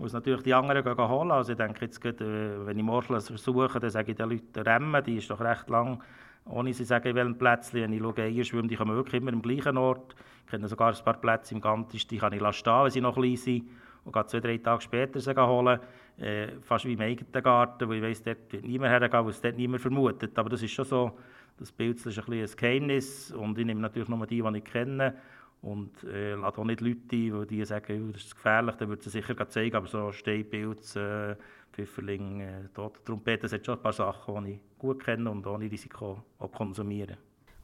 Muss 0.02 0.14
natürlich 0.14 0.44
die 0.44 0.54
anderen 0.54 0.84
gehen 0.84 0.98
holen. 0.98 1.32
Also 1.32 1.52
ich 1.52 1.58
denke 1.58 1.86
jetzt 1.86 2.02
gerade, 2.02 2.24
äh, 2.24 2.66
wenn 2.66 2.78
ich 2.78 2.84
Morschel 2.84 3.22
versuche, 3.22 3.80
dann 3.80 3.90
sage 3.90 4.12
ich 4.12 4.18
den 4.18 4.30
Leuten 4.30 4.60
Remmen, 4.60 5.04
die 5.04 5.18
ist 5.18 5.30
doch 5.30 5.40
recht 5.40 5.70
lang, 5.70 6.02
ohne 6.46 6.74
sie 6.74 6.84
sagen, 6.84 7.08
in 7.10 7.16
welchem 7.16 7.38
Plätzchen. 7.38 7.82
Wenn 7.82 7.94
ich 7.94 8.02
schaue, 8.02 8.24
Eierschwimmen, 8.24 8.68
die 8.68 8.76
kommen 8.76 8.96
wirklich 8.96 9.22
immer 9.22 9.32
am 9.32 9.42
gleichen 9.42 9.78
Ort. 9.78 10.16
Ich 10.46 10.52
kenne 10.52 10.68
sogar 10.68 10.90
ein 10.90 11.04
paar 11.06 11.14
Plätze 11.14 11.54
im 11.54 11.62
Gantisch, 11.62 12.08
die 12.08 12.18
kann 12.18 12.34
ich 12.34 12.56
stehen, 12.56 12.84
wenn 12.84 12.92
sie 12.92 13.02
noch 13.02 13.16
klein 13.16 13.38
sind. 13.38 13.70
Und 14.04 14.14
gehe 14.14 14.26
zwei, 14.26 14.40
drei 14.40 14.58
Tage 14.58 14.82
später 14.82 15.20
sie 15.20 15.36
holen. 15.36 15.80
Äh, 16.18 16.48
fast 16.62 16.86
wie 16.86 16.94
im 16.94 17.02
eigenen 17.02 17.44
Garten, 17.44 17.88
wo 17.88 17.94
ich 17.94 18.02
weiss, 18.02 18.24
dort 18.24 18.52
wird 18.52 18.66
niemand 18.66 18.92
hergehen, 18.92 19.24
weil 19.24 19.30
es 19.30 19.42
dort 19.42 19.56
niemand 19.56 19.82
vermutet. 19.82 20.38
Aber 20.38 20.50
das 20.50 20.64
ist 20.64 20.72
schon 20.72 20.86
so, 20.86 21.12
das 21.58 21.72
Bild 21.72 21.98
ist 21.98 22.08
ein, 22.08 22.26
bisschen 22.26 22.34
ein 22.34 22.58
Geheimnis. 22.58 23.32
Und 23.32 23.58
ich 23.60 23.66
nehme 23.66 23.82
natürlich 23.82 24.10
nur 24.10 24.26
die, 24.26 24.42
die 24.42 24.58
ich 24.58 24.64
kenne. 24.64 25.16
Und 25.62 26.04
äh, 26.04 26.34
lade 26.34 26.58
auch 26.58 26.64
nicht 26.64 26.82
Leute 26.82 27.16
ein, 27.16 27.48
die 27.48 27.64
sagen, 27.66 28.12
das 28.14 28.24
ist 28.24 28.36
gefährlich, 28.36 28.76
dann 28.76 28.90
würde 28.90 29.04
es 29.06 29.12
sicher 29.12 29.48
zeigen, 29.48 29.76
aber 29.76 29.88
so 29.88 30.12
Steinpilz, 30.12 30.96
äh, 30.96 31.36
Pfifferling, 31.72 32.42
äh, 32.42 32.70
Trompete, 33.06 33.44
das 33.44 33.52
sind 33.52 33.66
schon 33.66 33.76
ein 33.76 33.82
paar 33.82 33.94
Sachen, 33.94 34.46
die 34.46 34.54
ich 34.54 34.60
gut 34.80 35.04
kenne 35.04 35.30
und 35.30 35.46
ohne 35.46 35.70
Risiko 35.70 36.24
auch 36.40 36.52
konsumieren. 36.52 37.18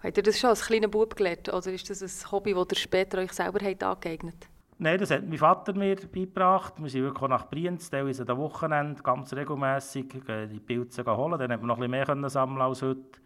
Habt 0.03 0.15
ihr 0.15 0.23
das 0.23 0.39
schon 0.39 0.51
als 0.51 0.65
kleiner 0.65 0.87
Bub 0.87 1.15
gelernt 1.15 1.49
oder 1.49 1.73
ist 1.73 1.89
das 1.89 2.03
ein 2.03 2.31
Hobby, 2.31 2.53
das 2.53 2.67
ihr 2.71 2.77
später 2.77 3.17
euch 3.17 3.33
selber 3.33 3.59
habt 3.65 3.83
angeeignet 3.83 4.47
Nein, 4.79 4.99
das 4.99 5.09
hat 5.09 5.27
mein 5.27 5.39
Vater 5.39 5.73
mir 5.73 5.95
beigebracht. 5.95 6.75
Wir 6.77 6.87
sind 6.87 7.01
wirklich 7.01 7.29
nach 7.29 7.49
Brienz, 7.49 7.89
teilweise 7.89 8.29
am 8.29 8.37
Wochenende, 8.37 9.01
ganz 9.01 9.33
regelmässig 9.33 10.21
die 10.51 10.59
Pilze 10.59 11.03
holen. 11.03 11.39
Dann 11.39 11.49
konnte 11.49 11.57
man 11.57 11.67
noch 11.67 11.79
ein 11.79 11.89
bisschen 11.89 12.19
mehr 12.19 12.29
sammeln 12.29 12.61
als 12.61 12.83
heute. 12.83 13.19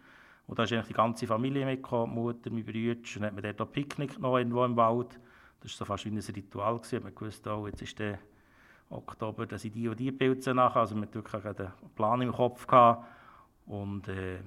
Und 0.47 0.59
da 0.59 0.63
ist 0.63 0.73
eigentlich 0.73 0.87
die 0.87 0.93
ganze 0.93 1.27
Familie 1.27 1.65
mitgekommen, 1.65 2.13
die 2.13 2.19
Mutter, 2.19 2.49
meine 2.49 2.63
Brüder. 2.63 2.99
Und 2.99 3.15
dann 3.15 3.25
hat 3.25 3.33
man 3.33 3.43
dort 3.43 3.61
auch 3.61 3.71
Picknick 3.71 4.19
noch 4.19 4.37
irgendwo 4.37 4.65
im 4.65 4.75
Wald. 4.75 5.19
Das 5.61 5.71
war 5.71 5.77
so 5.77 5.85
fast 5.85 6.05
wie 6.05 6.09
ein 6.09 6.17
Ritual. 6.17 6.77
Gewesen. 6.77 7.03
Man 7.03 7.13
wusste 7.19 7.51
auch, 7.51 7.67
jetzt 7.67 7.81
ist 7.81 7.99
der 7.99 8.19
Oktober, 8.89 9.45
dass 9.45 9.63
ich 9.63 9.71
die 9.71 9.87
und 9.87 9.99
die 9.99 10.11
Pilze 10.11 10.53
nachher. 10.53 10.81
Also 10.81 10.95
man 10.95 11.05
hatte 11.05 11.15
wirklich 11.15 11.45
einen 11.45 11.71
Plan 11.95 12.21
im 12.21 12.31
Kopf. 12.31 12.67
Gehabt. 12.67 13.05
Und 13.65 14.07
äh, 14.07 14.39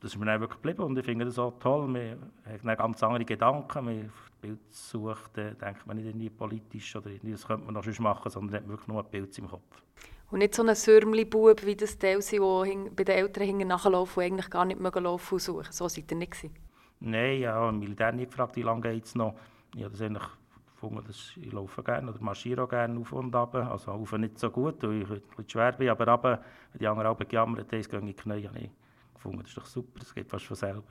das 0.00 0.12
ist 0.12 0.18
mir 0.18 0.26
dann 0.26 0.40
wirklich 0.40 0.62
geblieben. 0.62 0.82
Und 0.82 0.98
ich 0.98 1.04
finde 1.04 1.26
das 1.26 1.38
auch 1.38 1.58
toll. 1.58 1.86
Man 1.88 2.16
hat 2.64 2.78
ganz 2.78 3.02
andere 3.02 3.24
Gedanken. 3.24 3.84
Man 3.84 4.10
Bild 4.40 4.72
sucht, 4.72 5.36
dann 5.36 5.56
denkt 5.58 5.86
man 5.86 5.96
nicht 5.96 6.06
irgendwie 6.06 6.30
politisch 6.30 6.96
oder 6.96 7.10
das 7.10 7.46
könnte 7.46 7.64
man 7.64 7.74
noch 7.74 7.84
sonst 7.84 8.00
machen, 8.00 8.30
sondern 8.30 8.62
hat 8.62 8.68
wirklich 8.68 8.88
nur 8.88 9.04
ein 9.04 9.10
Bild 9.10 9.36
im 9.38 9.48
Kopf. 9.48 9.82
Und 10.30 10.38
nicht 10.38 10.54
so 10.54 10.62
ein 10.62 10.74
Sürmli-Bub, 10.74 11.66
wie 11.66 11.74
das 11.74 11.98
Teil 11.98 12.22
sind, 12.22 12.42
die 12.42 12.90
bei 12.90 13.04
den 13.04 13.16
Eltern 13.16 13.44
hinten 13.44 13.68
nachlaufen 13.68 14.22
und 14.22 14.26
eigentlich 14.26 14.50
gar 14.50 14.64
nicht 14.64 14.80
mögen 14.80 15.02
laufen 15.02 15.34
und 15.34 15.40
suchen. 15.40 15.72
So 15.72 15.88
seid 15.88 16.10
ihr 16.10 16.16
nicht 16.16 16.32
gewesen. 16.32 16.54
Nein, 17.00 17.40
ja, 17.40 17.68
im 17.68 17.78
Militär 17.80 18.12
nicht 18.12 18.30
gefragt, 18.30 18.56
wie 18.56 18.62
lange 18.62 18.82
geht 18.82 19.06
es 19.06 19.14
noch. 19.14 19.34
Ich 19.74 19.82
habe 19.82 19.90
das 19.90 20.02
eigentlich 20.02 20.28
gefunden, 20.74 21.04
dass 21.06 21.32
ich 21.36 21.52
laufe 21.52 21.82
gerne 21.82 22.10
oder 22.10 22.20
marschiere 22.20 22.62
auch 22.62 22.68
gerne 22.68 23.00
auf 23.00 23.12
und 23.12 23.34
ab. 23.34 23.54
Also 23.54 23.90
auf 23.90 24.12
nicht 24.12 24.38
so 24.38 24.50
gut, 24.50 24.82
weil 24.82 25.02
ich 25.02 25.10
ein 25.10 25.48
schwer 25.48 25.72
bin, 25.72 25.88
aber 25.88 26.06
runter, 26.06 26.44
wenn 26.72 26.78
die 26.78 26.86
anderen 26.86 27.08
alle 27.08 27.26
gejammert 27.26 27.72
haben, 27.72 27.82
gehen 27.82 28.00
in 28.00 28.06
die 28.06 28.14
Knie, 28.14 28.48
ich 28.54 28.70
gefunden, 29.14 29.38
das 29.38 29.48
ist 29.48 29.56
doch 29.56 29.66
super, 29.66 29.98
das 29.98 30.14
geht 30.14 30.28
fast 30.28 30.46
von 30.46 30.56
selber. 30.56 30.82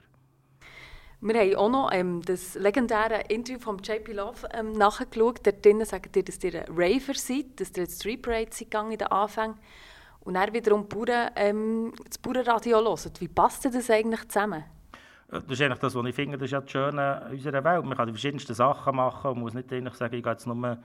Wir 1.21 1.37
haben 1.37 1.55
auch 1.55 1.69
noch 1.69 1.89
ähm, 1.91 2.21
das 2.21 2.55
legendäre 2.55 3.23
Interview 3.27 3.59
von 3.59 3.77
JP 3.77 4.13
Love 4.13 4.47
ähm, 4.53 4.71
nachgeschaut. 4.71 5.45
Dort 5.45 5.65
drinnen 5.65 5.85
sagt 5.85 6.15
ihr, 6.15 6.23
dass 6.23 6.41
ihr 6.45 6.65
ein 6.65 6.73
Raver 6.73 7.13
seid, 7.13 7.59
dass 7.59 7.71
ihr 7.75 7.83
jetzt 7.83 7.99
Street 7.99 8.21
Parade 8.21 8.47
seid 8.51 8.73
in 8.73 8.97
den 8.97 9.07
Anfängen. 9.07 9.55
Und 10.21 10.35
dann 10.35 10.53
wiederum 10.53 10.87
Bauern, 10.87 11.31
ähm, 11.35 11.91
das 12.07 12.17
Bauernradio 12.19 12.77
hören. 12.77 13.11
Wie 13.19 13.27
passt 13.27 13.65
das 13.65 13.89
eigentlich 13.89 14.29
zusammen? 14.29 14.63
Das 15.29 15.43
ist 15.43 15.61
eigentlich 15.61 15.79
das, 15.79 15.93
was 15.93 16.05
ich 16.05 16.15
finde, 16.15 16.37
das 16.37 16.45
ist 16.45 16.51
ja 16.51 16.61
das 16.61 16.71
Schöne 16.71 17.27
unserer 17.31 17.63
Welt. 17.65 17.83
Man 17.83 17.97
kann 17.97 18.07
die 18.07 18.13
verschiedensten 18.13 18.53
Sachen 18.53 18.95
machen 18.95 19.31
und 19.31 19.39
muss 19.39 19.53
nicht 19.53 19.69
sagen, 19.69 20.15
ich 20.15 20.23
gehe 20.23 20.31
jetzt 20.31 20.47
nur 20.47 20.65
äh, 20.65 20.77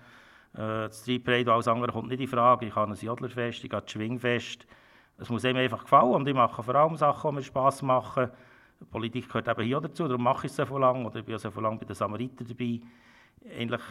das 0.53 1.01
Street 1.03 1.25
Parade, 1.25 1.53
alles 1.53 1.69
andere 1.69 1.93
kommt 1.93 2.09
nicht 2.09 2.21
in 2.21 2.27
Frage. 2.27 2.67
Ich 2.67 2.75
habe 2.75 2.91
ein 2.91 2.99
Jodlerfest, 2.99 3.63
ich 3.63 3.71
gehe 3.71 3.81
das 3.81 3.91
Schwingfest. 3.91 4.67
Es 5.17 5.29
muss 5.29 5.45
ihm 5.45 5.57
einfach 5.57 5.85
gefallen 5.85 6.11
und 6.11 6.27
ich 6.27 6.35
mache 6.35 6.61
vor 6.61 6.75
allem 6.75 6.97
Sachen, 6.97 7.31
die 7.31 7.37
mir 7.37 7.43
Spass 7.43 7.83
machen. 7.83 8.31
Politik 8.91 9.29
gehört 9.29 9.49
eben 9.49 9.67
hier 9.67 9.81
dazu, 9.81 10.07
darum 10.07 10.23
mache 10.23 10.47
ich 10.47 10.53
es 10.53 10.57
so 10.57 10.79
lange 10.79 11.07
oder 11.07 11.21
ich 11.21 11.25
bin 11.25 11.39
so 11.39 11.61
lange 11.61 11.79
bei 11.79 11.85
den 11.85 11.95
Samariter 11.95 12.45
dabei. 12.45 12.81
Eigentlich 13.59 13.83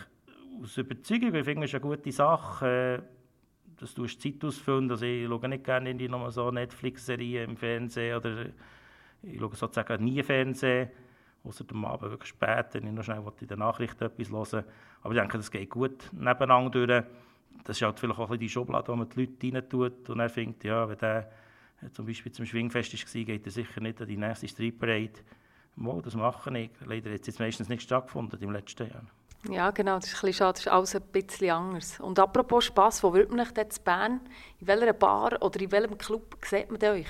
aus 0.62 0.78
Überzeugung, 0.78 1.36
ich 1.36 1.46
finde 1.46 1.66
es 1.66 1.74
eine 1.74 1.82
gute 1.82 2.12
Sache, 2.12 3.02
äh, 3.02 3.80
dass 3.80 3.94
du 3.94 4.06
Zeit 4.06 4.44
ausfüllen. 4.44 4.90
Also 4.90 5.06
ich 5.06 5.28
schaue 5.28 5.50
nicht 5.50 5.64
gerne 5.64 5.90
in 5.90 5.98
die 5.98 6.08
nochmal 6.08 6.32
so 6.32 6.52
Netflix-Serien 6.52 7.52
im 7.52 7.58
Fernsehen 7.58 8.18
oder 8.18 8.46
ich 9.22 9.40
schaue 9.40 9.56
sozusagen 9.56 10.04
nie 10.04 10.22
Fernsehen, 10.24 10.90
außer 11.44 11.66
am 11.72 11.86
Abend 11.86 12.12
wirklich 12.12 12.30
spät, 12.30 12.68
wenn 12.72 12.88
ich 12.88 12.94
noch 12.94 13.04
schnell 13.04 13.24
in 13.42 13.48
den 13.48 13.60
Nachrichten 13.60 14.04
etwas 14.04 14.30
hören 14.30 14.66
Aber 15.02 15.14
ich 15.14 15.20
denke, 15.20 15.38
das 15.38 15.52
geht 15.52 15.70
gut 15.70 16.10
nebeneinander 16.12 16.88
durch. 16.88 17.04
Das 17.64 17.78
ist 17.78 17.82
halt 17.82 18.00
vielleicht 18.00 18.20
auch 18.20 18.24
ein 18.24 18.28
bisschen 18.28 18.40
die 18.40 18.50
Schublade, 18.50 18.88
wo 18.90 18.96
man 18.96 19.10
die 19.10 19.22
Leute 19.22 19.56
rein 19.56 19.70
tut 19.70 20.10
und 20.10 20.20
er 20.20 20.30
findet, 20.30 20.64
ja, 20.64 20.88
wenn 20.88 20.98
der 20.98 21.32
zum 21.92 22.06
Beispiel 22.06 22.32
zum 22.32 22.46
Schwingfest 22.46 22.94
war, 22.94 23.24
geht 23.24 23.46
er 23.46 23.52
sicher 23.52 23.82
nicht 23.82 24.02
an 24.02 24.08
die 24.08 24.18
nächste 24.18 24.48
Street 24.48 24.80
Parade. 24.80 25.14
Mal, 25.76 26.02
das 26.02 26.16
mache 26.16 26.58
ich. 26.58 26.70
Leider 26.86 27.12
hat 27.12 27.22
es 27.22 27.28
jetzt 27.28 27.40
meistens 27.40 27.70
nicht 27.70 27.82
stattgefunden 27.82 28.40
im 28.42 28.52
letzten 28.52 28.88
Jahr. 28.90 29.04
Ja, 29.50 29.72
genau, 29.72 29.96
das 29.96 30.06
ist 30.06 30.16
ein 30.16 30.28
bisschen 30.28 30.34
schade, 30.34 30.54
das 30.54 30.62
ist 30.62 30.68
alles 30.72 30.96
ein 30.96 31.02
bisschen 31.12 31.50
anders. 31.50 32.00
Und 32.00 32.18
apropos 32.18 32.66
Spass, 32.66 33.04
wo 33.04 33.14
wird 33.14 33.30
man 33.30 33.42
euch 33.42 33.52
denn 33.52 33.68
in 33.68 33.84
Bern? 33.84 34.22
In 34.62 34.68
welcher 34.68 34.94
Bar 34.94 35.42
oder 35.42 35.60
in 35.60 35.72
welchem 35.72 35.98
Club 35.98 36.38
sieht 36.46 36.72
man 36.72 36.82
euch? 36.82 37.08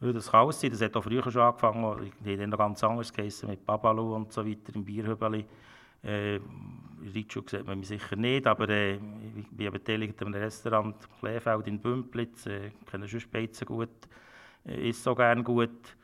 Ja, 0.00 0.12
das 0.12 0.30
kann 0.30 0.40
alles 0.40 0.60
sein, 0.60 0.70
das 0.70 0.82
hat 0.82 0.94
auch 0.94 1.04
früher 1.04 1.22
schon 1.30 1.40
angefangen, 1.40 2.12
die 2.20 2.38
haben 2.38 2.50
noch 2.50 2.58
ganz 2.58 2.84
anders 2.84 3.10
geheißen, 3.10 3.48
mit 3.48 3.64
Babalu 3.64 4.14
und 4.14 4.30
so 4.30 4.46
weiter 4.46 4.74
im 4.74 4.84
Bierhübeli. 4.84 5.46
Äh, 6.02 6.38
Ritschu 7.14 7.42
sieht 7.46 7.66
man 7.66 7.78
mich 7.78 7.88
sicher 7.88 8.16
nicht, 8.16 8.46
aber 8.46 8.68
äh, 8.68 8.94
ich 8.94 9.48
bin 9.50 9.72
beteiligt 9.72 10.20
an 10.22 10.28
einem 10.28 10.42
Restaurant 10.42 10.96
Kleefeld 11.20 11.66
in 11.66 11.80
Bümplitz, 11.80 12.46
äh, 12.46 12.70
kenne 12.90 13.08
schon 13.08 13.20
Speizen 13.20 13.66
gut, 13.66 13.88
äh, 14.66 14.88
isst 14.88 15.02
so 15.02 15.14
gerne 15.14 15.42
gut. 15.42 15.96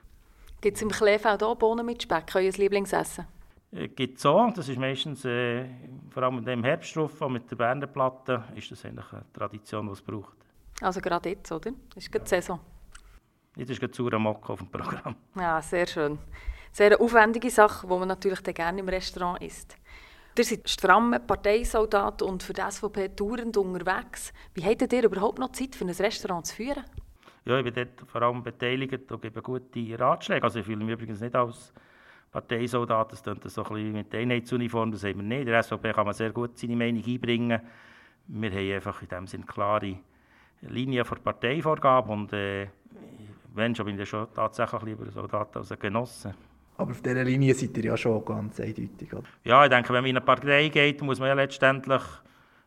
Gibt 0.60 0.76
es 0.76 0.82
im 0.82 0.90
Kleefeld 0.90 1.42
auch 1.42 1.56
Bohnen 1.56 1.84
mit 1.84 2.02
Speck, 2.02 2.32
euer 2.34 2.50
Lieblingsessen? 2.50 3.26
Äh, 3.72 3.88
gibt 3.88 4.18
es 4.18 4.26
auch. 4.26 4.52
Das 4.52 4.68
ist 4.68 4.78
meistens, 4.78 5.24
äh, 5.24 5.64
vor 6.10 6.22
allem 6.22 6.46
im 6.46 6.64
Herbstruf 6.64 7.20
mit 7.28 7.50
der 7.50 7.56
Berner 7.56 7.86
Platte, 7.86 8.44
ist 8.54 8.70
das 8.70 8.84
eigentlich 8.84 9.12
eine 9.12 9.24
Tradition, 9.32 9.86
die 9.86 9.92
es 9.92 10.02
braucht. 10.02 10.36
Also 10.80 11.00
gerade 11.00 11.30
jetzt, 11.30 11.50
oder? 11.50 11.72
Das 11.94 12.04
ist 12.04 12.12
gerade 12.12 12.24
die 12.24 12.28
Saison. 12.28 12.60
Jetzt 13.56 13.70
ist 13.70 13.80
gerade 13.80 13.92
Zura 13.92 14.18
Mokka 14.18 14.52
auf 14.52 14.58
dem 14.58 14.70
Programm. 14.70 15.16
Ja, 15.36 15.60
sehr 15.62 15.86
schön. 15.86 16.18
Sehr 16.72 16.86
eine 16.86 17.00
aufwendige 17.00 17.50
Sache, 17.50 17.86
die 17.86 17.92
man 17.92 18.08
natürlich 18.08 18.40
dann 18.40 18.54
gerne 18.54 18.80
im 18.80 18.88
Restaurant 18.88 19.42
isst. 19.42 19.76
Ihr 20.34 20.44
seid 20.44 20.66
stramme 20.68 21.20
Parteisoldat 21.20 22.22
und 22.22 22.42
für 22.42 22.54
die 22.54 22.62
SVP 22.62 23.10
tourend 23.10 23.54
unterwegs. 23.58 24.32
Wie 24.54 24.64
habt 24.64 24.90
ihr 24.90 25.04
überhaupt 25.04 25.38
noch 25.38 25.52
Zeit, 25.52 25.74
für 25.74 25.84
ein 25.84 25.90
Restaurant 25.90 26.46
zu 26.46 26.56
führen? 26.56 26.84
Ja, 27.44 27.58
ich 27.58 27.64
bin 27.64 27.74
dort 27.74 28.08
vor 28.08 28.22
allem 28.22 28.42
beteiligt 28.42 29.12
und 29.12 29.20
gebe 29.20 29.42
gute 29.42 29.98
Ratschläge. 29.98 30.42
Also 30.42 30.60
ich 30.60 30.64
fühle 30.64 30.84
mich 30.84 30.94
übrigens 30.94 31.20
nicht 31.20 31.34
als 31.34 31.74
Parteisoldat, 32.30 33.12
das 33.12 33.22
klingt 33.22 33.50
so 33.50 33.62
ein 33.62 33.68
bisschen 33.74 33.92
mit 33.92 34.14
Einheitsuniform, 34.14 34.90
das 34.92 35.04
haben 35.04 35.16
wir 35.16 35.22
nicht. 35.22 35.48
Der 35.48 35.62
SVP 35.62 35.92
kann 35.92 36.06
man 36.06 36.14
sehr 36.14 36.30
gut 36.30 36.58
seine 36.58 36.76
Meinung 36.76 37.04
einbringen. 37.04 37.60
Wir 38.26 38.50
haben 38.50 38.72
einfach 38.72 39.02
in 39.02 39.08
dem 39.08 39.26
Sinne 39.26 39.44
klare 39.44 39.98
Linien 40.62 41.04
der 41.04 41.16
Parteivorgabe 41.16 42.10
und 42.10 42.32
äh, 42.32 42.68
wenn 43.52 43.74
schon, 43.74 43.84
bin 43.84 44.00
ich 44.00 44.08
schon 44.08 44.32
tatsächlich 44.32 44.82
lieber 44.82 45.10
Soldat 45.10 45.54
als 45.58 45.72
ein 45.72 45.78
Genosse. 45.78 46.34
Aber 46.76 46.90
auf 46.90 47.02
dieser 47.02 47.24
Linie 47.24 47.54
seid 47.54 47.76
ihr 47.76 47.84
ja 47.84 47.96
schon 47.96 48.24
ganz 48.24 48.58
eindeutig, 48.58 49.12
oder? 49.12 49.24
Ja, 49.44 49.64
ich 49.64 49.70
denke, 49.70 49.92
wenn 49.92 50.02
man 50.02 50.10
in 50.10 50.16
eine 50.16 50.24
Partei 50.24 50.68
geht, 50.68 51.02
muss 51.02 51.18
man 51.20 51.28
ja 51.28 51.34
letztendlich 51.34 52.02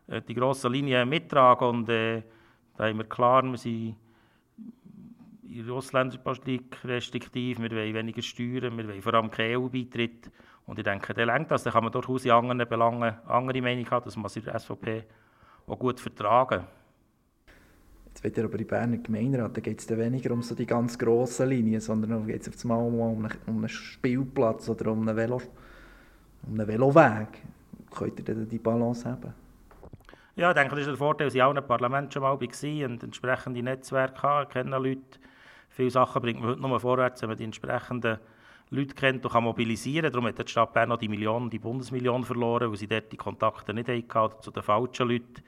äh, 0.06 0.22
die 0.22 0.34
grossen 0.34 0.72
Linien 0.72 1.08
mittragen 1.08 1.68
und 1.68 1.88
äh, 1.88 2.22
da 2.76 2.84
haben 2.84 2.98
wir 2.98 3.04
klar, 3.04 3.42
wir 3.42 3.56
sind 3.56 3.96
in 5.48 5.64
der 5.64 5.74
Ausländerpolitik 5.74 6.84
restriktiv, 6.84 7.58
wir 7.60 7.70
wollen 7.70 7.94
weniger 7.94 8.22
Steuern, 8.22 8.76
wir 8.76 8.88
wollen 8.88 9.02
vor 9.02 9.14
allem 9.14 9.30
keinen 9.30 9.56
EU-Beitritt. 9.56 10.30
Und 10.66 10.78
ich 10.78 10.84
denke, 10.84 11.14
der 11.14 11.26
lenkt 11.26 11.50
das. 11.50 11.62
Da 11.62 11.70
kann 11.70 11.84
man 11.84 11.92
durchaus 11.92 12.24
in 12.24 12.32
anderen 12.32 12.68
Belangen 12.68 13.14
andere 13.26 13.62
Meinung 13.62 13.88
haben, 13.90 14.04
dass 14.04 14.16
man 14.16 14.28
sich 14.28 14.44
in 14.44 14.50
der 14.50 14.60
SVP 14.60 15.04
auch 15.66 15.78
gut 15.78 16.00
vertragen. 16.00 16.60
Jetzt 16.60 16.75
wird 18.26 18.36
ja 18.36 18.44
aber 18.44 18.58
in 18.58 18.66
Berner 18.66 18.96
Gemeinderat, 18.98 19.56
da 19.56 19.60
geht 19.60 19.80
es 19.80 19.88
weniger 19.88 20.32
um 20.32 20.42
so 20.42 20.54
die 20.54 20.66
ganz 20.66 20.98
grossen 20.98 21.48
Linien, 21.48 21.80
sondern 21.80 22.26
geht 22.26 22.46
es 22.46 22.64
einmal 22.64 22.86
um 22.86 23.00
einen, 23.00 23.32
um 23.46 23.58
einen 23.58 23.68
Spielplatz 23.68 24.68
oder 24.68 24.92
um 24.92 25.08
einen, 25.08 25.16
Velo, 25.16 25.40
um 26.46 26.54
einen 26.54 26.68
Veloweg. 26.68 27.28
Könnt 27.94 28.18
ihr 28.18 28.24
denn 28.24 28.48
die 28.48 28.58
Balance 28.58 29.08
haben? 29.08 29.32
Ja, 30.34 30.50
ich 30.50 30.56
denke, 30.56 30.70
das 30.70 30.80
ist 30.80 30.88
der 30.88 30.96
Vorteil, 30.96 31.28
dass 31.28 31.34
ich 31.34 31.42
auch 31.42 31.50
einem 31.50 31.66
Parlament 31.66 32.12
schon 32.12 32.22
mal 32.22 32.38
war 32.38 32.88
und 32.90 33.02
entsprechende 33.02 33.62
Netzwerke 33.62 34.22
habe, 34.22 34.50
kennen 34.50 34.70
Leute, 34.82 35.18
Viele 35.76 35.90
Sachen 35.90 36.22
bringt 36.22 36.40
man 36.40 36.50
heute 36.50 36.60
nur 36.62 36.80
vorwärts, 36.80 37.20
wenn 37.20 37.28
man 37.28 37.36
die 37.36 37.44
entsprechenden 37.44 38.18
Leute 38.70 38.94
kennt 38.94 39.24
und 39.26 39.30
kann 39.30 39.44
mobilisieren. 39.44 40.10
Darum 40.10 40.26
hat 40.26 40.38
die 40.38 40.50
Stadt 40.50 40.72
Bern 40.72 40.88
noch 40.88 40.96
die 40.96 41.08
Million, 41.08 41.50
die 41.50 41.58
Bundesmillion 41.58 42.24
verloren, 42.24 42.70
weil 42.70 42.78
sie 42.78 42.86
dort 42.86 43.12
die 43.12 43.18
Kontakte 43.18 43.74
nicht 43.74 43.88
hatten 43.90 44.42
zu 44.42 44.50
den 44.50 44.62
falschen 44.62 45.08
Leuten. 45.08 45.42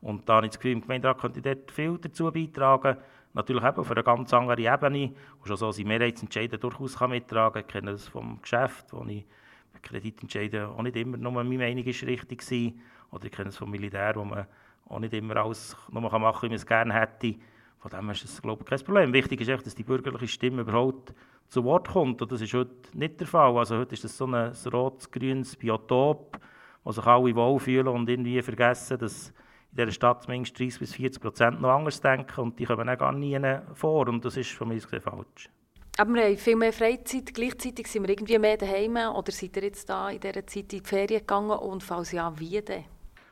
Und 0.00 0.28
da 0.28 0.36
habe 0.36 0.46
ich 0.46 0.50
das 0.50 0.58
Gefühl, 0.58 0.72
im 0.72 0.80
Gemeinderat 0.82 1.18
könnte 1.18 1.38
ich 1.38 1.44
dort 1.44 1.70
viel 1.70 1.98
dazu 1.98 2.30
beitragen. 2.30 2.96
Natürlich 3.34 3.64
eben 3.64 3.78
auf 3.78 3.90
einer 3.90 4.02
ganz 4.02 4.32
anderen 4.32 4.60
Ebene. 4.60 5.12
Und 5.38 5.46
schon 5.46 5.56
so 5.56 5.70
sind 5.72 5.88
Mehrheitsentscheide 5.88 6.58
durchaus 6.58 6.98
kann 6.98 7.10
mittragen. 7.10 7.62
Ich 7.62 7.66
kenne 7.66 7.92
das 7.92 8.08
vom 8.08 8.40
Geschäft, 8.40 8.86
wo 8.92 9.04
ich 9.06 9.26
bei 9.72 9.80
Kreditentscheiden 9.80 10.66
auch 10.66 10.82
nicht 10.82 10.96
immer 10.96 11.16
nur 11.16 11.32
meine 11.32 11.58
Meinung 11.58 11.84
ist 11.84 12.02
richtig 12.04 12.48
war. 12.50 12.72
Oder 13.12 13.26
ich 13.26 13.32
kenne 13.32 13.48
es 13.48 13.56
vom 13.56 13.70
Militär, 13.70 14.14
wo 14.16 14.24
man 14.24 14.46
auch 14.88 14.98
nicht 14.98 15.14
immer 15.14 15.36
alles 15.36 15.76
nur 15.90 16.02
machen 16.02 16.22
kann, 16.22 16.42
wie 16.42 16.48
man 16.48 16.54
es 16.54 16.66
gerne 16.66 16.94
hätte. 16.94 17.34
Von 17.78 17.90
dem 17.90 18.10
ist 18.10 18.24
es, 18.24 18.42
glaube 18.42 18.62
ich, 18.62 18.68
kein 18.68 18.80
Problem. 18.80 19.12
Wichtig 19.12 19.40
ist 19.40 19.48
echt, 19.48 19.66
dass 19.66 19.74
die 19.74 19.84
bürgerliche 19.84 20.28
Stimme 20.28 20.62
überhaupt 20.62 21.14
zu 21.48 21.64
Wort 21.64 21.88
kommt. 21.88 22.20
Und 22.22 22.32
das 22.32 22.40
ist 22.40 22.52
heute 22.54 22.74
nicht 22.92 23.20
der 23.20 23.26
Fall. 23.26 23.56
Also 23.56 23.78
heute 23.78 23.94
ist 23.94 24.04
das 24.04 24.16
so 24.16 24.26
ein 24.26 24.52
rot-grünes 24.72 25.56
Biotop, 25.56 26.38
wo 26.82 26.92
sich 26.92 27.06
alle 27.06 27.34
wohlfühlen 27.34 27.88
und 27.88 28.08
irgendwie 28.08 28.40
vergessen, 28.42 28.98
dass 28.98 29.32
in 29.70 29.76
dieser 29.76 29.92
Stadt 29.92 30.22
zumindest 30.22 30.58
30 30.58 30.80
bis 30.80 30.94
40 30.94 31.22
Prozent 31.22 31.60
noch 31.60 31.70
anders 31.70 32.00
denken 32.00 32.40
und 32.40 32.58
die 32.58 32.64
kommen 32.64 32.88
auch 32.88 32.98
gar 32.98 33.12
nie 33.12 33.38
vor. 33.74 34.08
Und 34.08 34.24
das 34.24 34.36
ist 34.36 34.50
von 34.52 34.68
mir 34.68 34.80
gesehen 34.80 35.00
falsch. 35.00 35.50
Aber 35.98 36.14
wir 36.14 36.24
haben 36.24 36.36
viel 36.36 36.56
mehr 36.56 36.72
Freizeit. 36.72 37.34
Gleichzeitig 37.34 37.88
sind 37.88 38.04
wir 38.04 38.10
irgendwie 38.10 38.38
mehr 38.38 38.56
daheim. 38.56 38.96
Oder 38.96 39.32
seid 39.32 39.56
ihr 39.56 39.64
jetzt 39.64 39.88
da 39.90 40.10
in 40.10 40.20
dieser 40.20 40.46
Zeit 40.46 40.72
in 40.72 40.78
die 40.78 40.80
Ferien 40.80 41.20
gegangen? 41.20 41.50
Und 41.50 41.82
falls 41.82 42.12
ja, 42.12 42.32
wie 42.38 42.60
denn? 42.60 42.84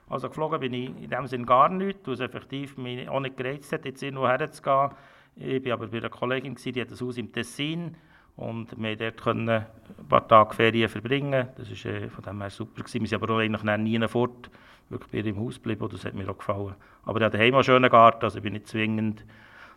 Also 0.09 0.29
geflogen 0.29 0.61
bin 0.61 0.73
ich 0.73 0.89
in 0.89 1.11
dem 1.11 1.27
Sinne 1.27 1.47
gar 1.47 1.69
nicht, 1.69 2.07
weil 2.07 2.15
es 2.15 2.21
effektiv 2.21 2.77
mich 2.77 3.09
auch 3.09 3.21
nicht 3.21 3.37
gereizt 3.37 3.73
hat, 3.73 3.85
jetzt 3.85 4.03
irgendwo 4.03 4.27
herzugehen. 4.27 4.91
Ich 5.37 5.65
war 5.65 5.73
aber 5.75 5.89
bei 5.89 5.99
einer 5.99 6.09
Kollegin, 6.09 6.55
die 6.57 6.81
hat 6.81 6.91
ein 6.91 7.01
Haus 7.01 7.19
im 7.19 7.33
Tessin 7.33 7.97
und 8.37 8.79
wir 8.81 8.97
dort 8.97 9.27
ein 9.27 9.65
paar 10.09 10.29
Tage 10.29 10.55
Ferien 10.55 10.89
verbringen. 10.89 11.49
Das 11.57 11.71
war 11.71 11.93
äh, 11.93 12.09
von 12.09 12.25
dem 12.25 12.41
her 12.41 12.51
super. 12.51 12.83
Gewesen. 12.83 13.01
Wir 13.01 13.09
sind 13.09 13.23
aber 13.23 13.35
auch 13.35 13.39
eigentlich 13.39 13.77
nie 13.79 14.09
fort, 14.09 14.51
wirklich 14.89 15.25
bei 15.25 15.29
im 15.29 15.41
Haus 15.41 15.55
geblieben, 15.55 15.89
das 15.91 16.05
hat 16.05 16.15
mir 16.15 16.29
auch 16.29 16.39
gefallen. 16.39 16.75
Aber 17.05 17.19
ich 17.19 17.25
habe 17.25 17.37
daheim 17.37 17.55
einen 17.55 17.65
schönen 17.65 17.91
Garten, 17.91 18.25
also 18.25 18.39
ich 18.39 18.43
bin 18.43 18.53
nicht 18.53 18.69
zwingend 18.69 19.25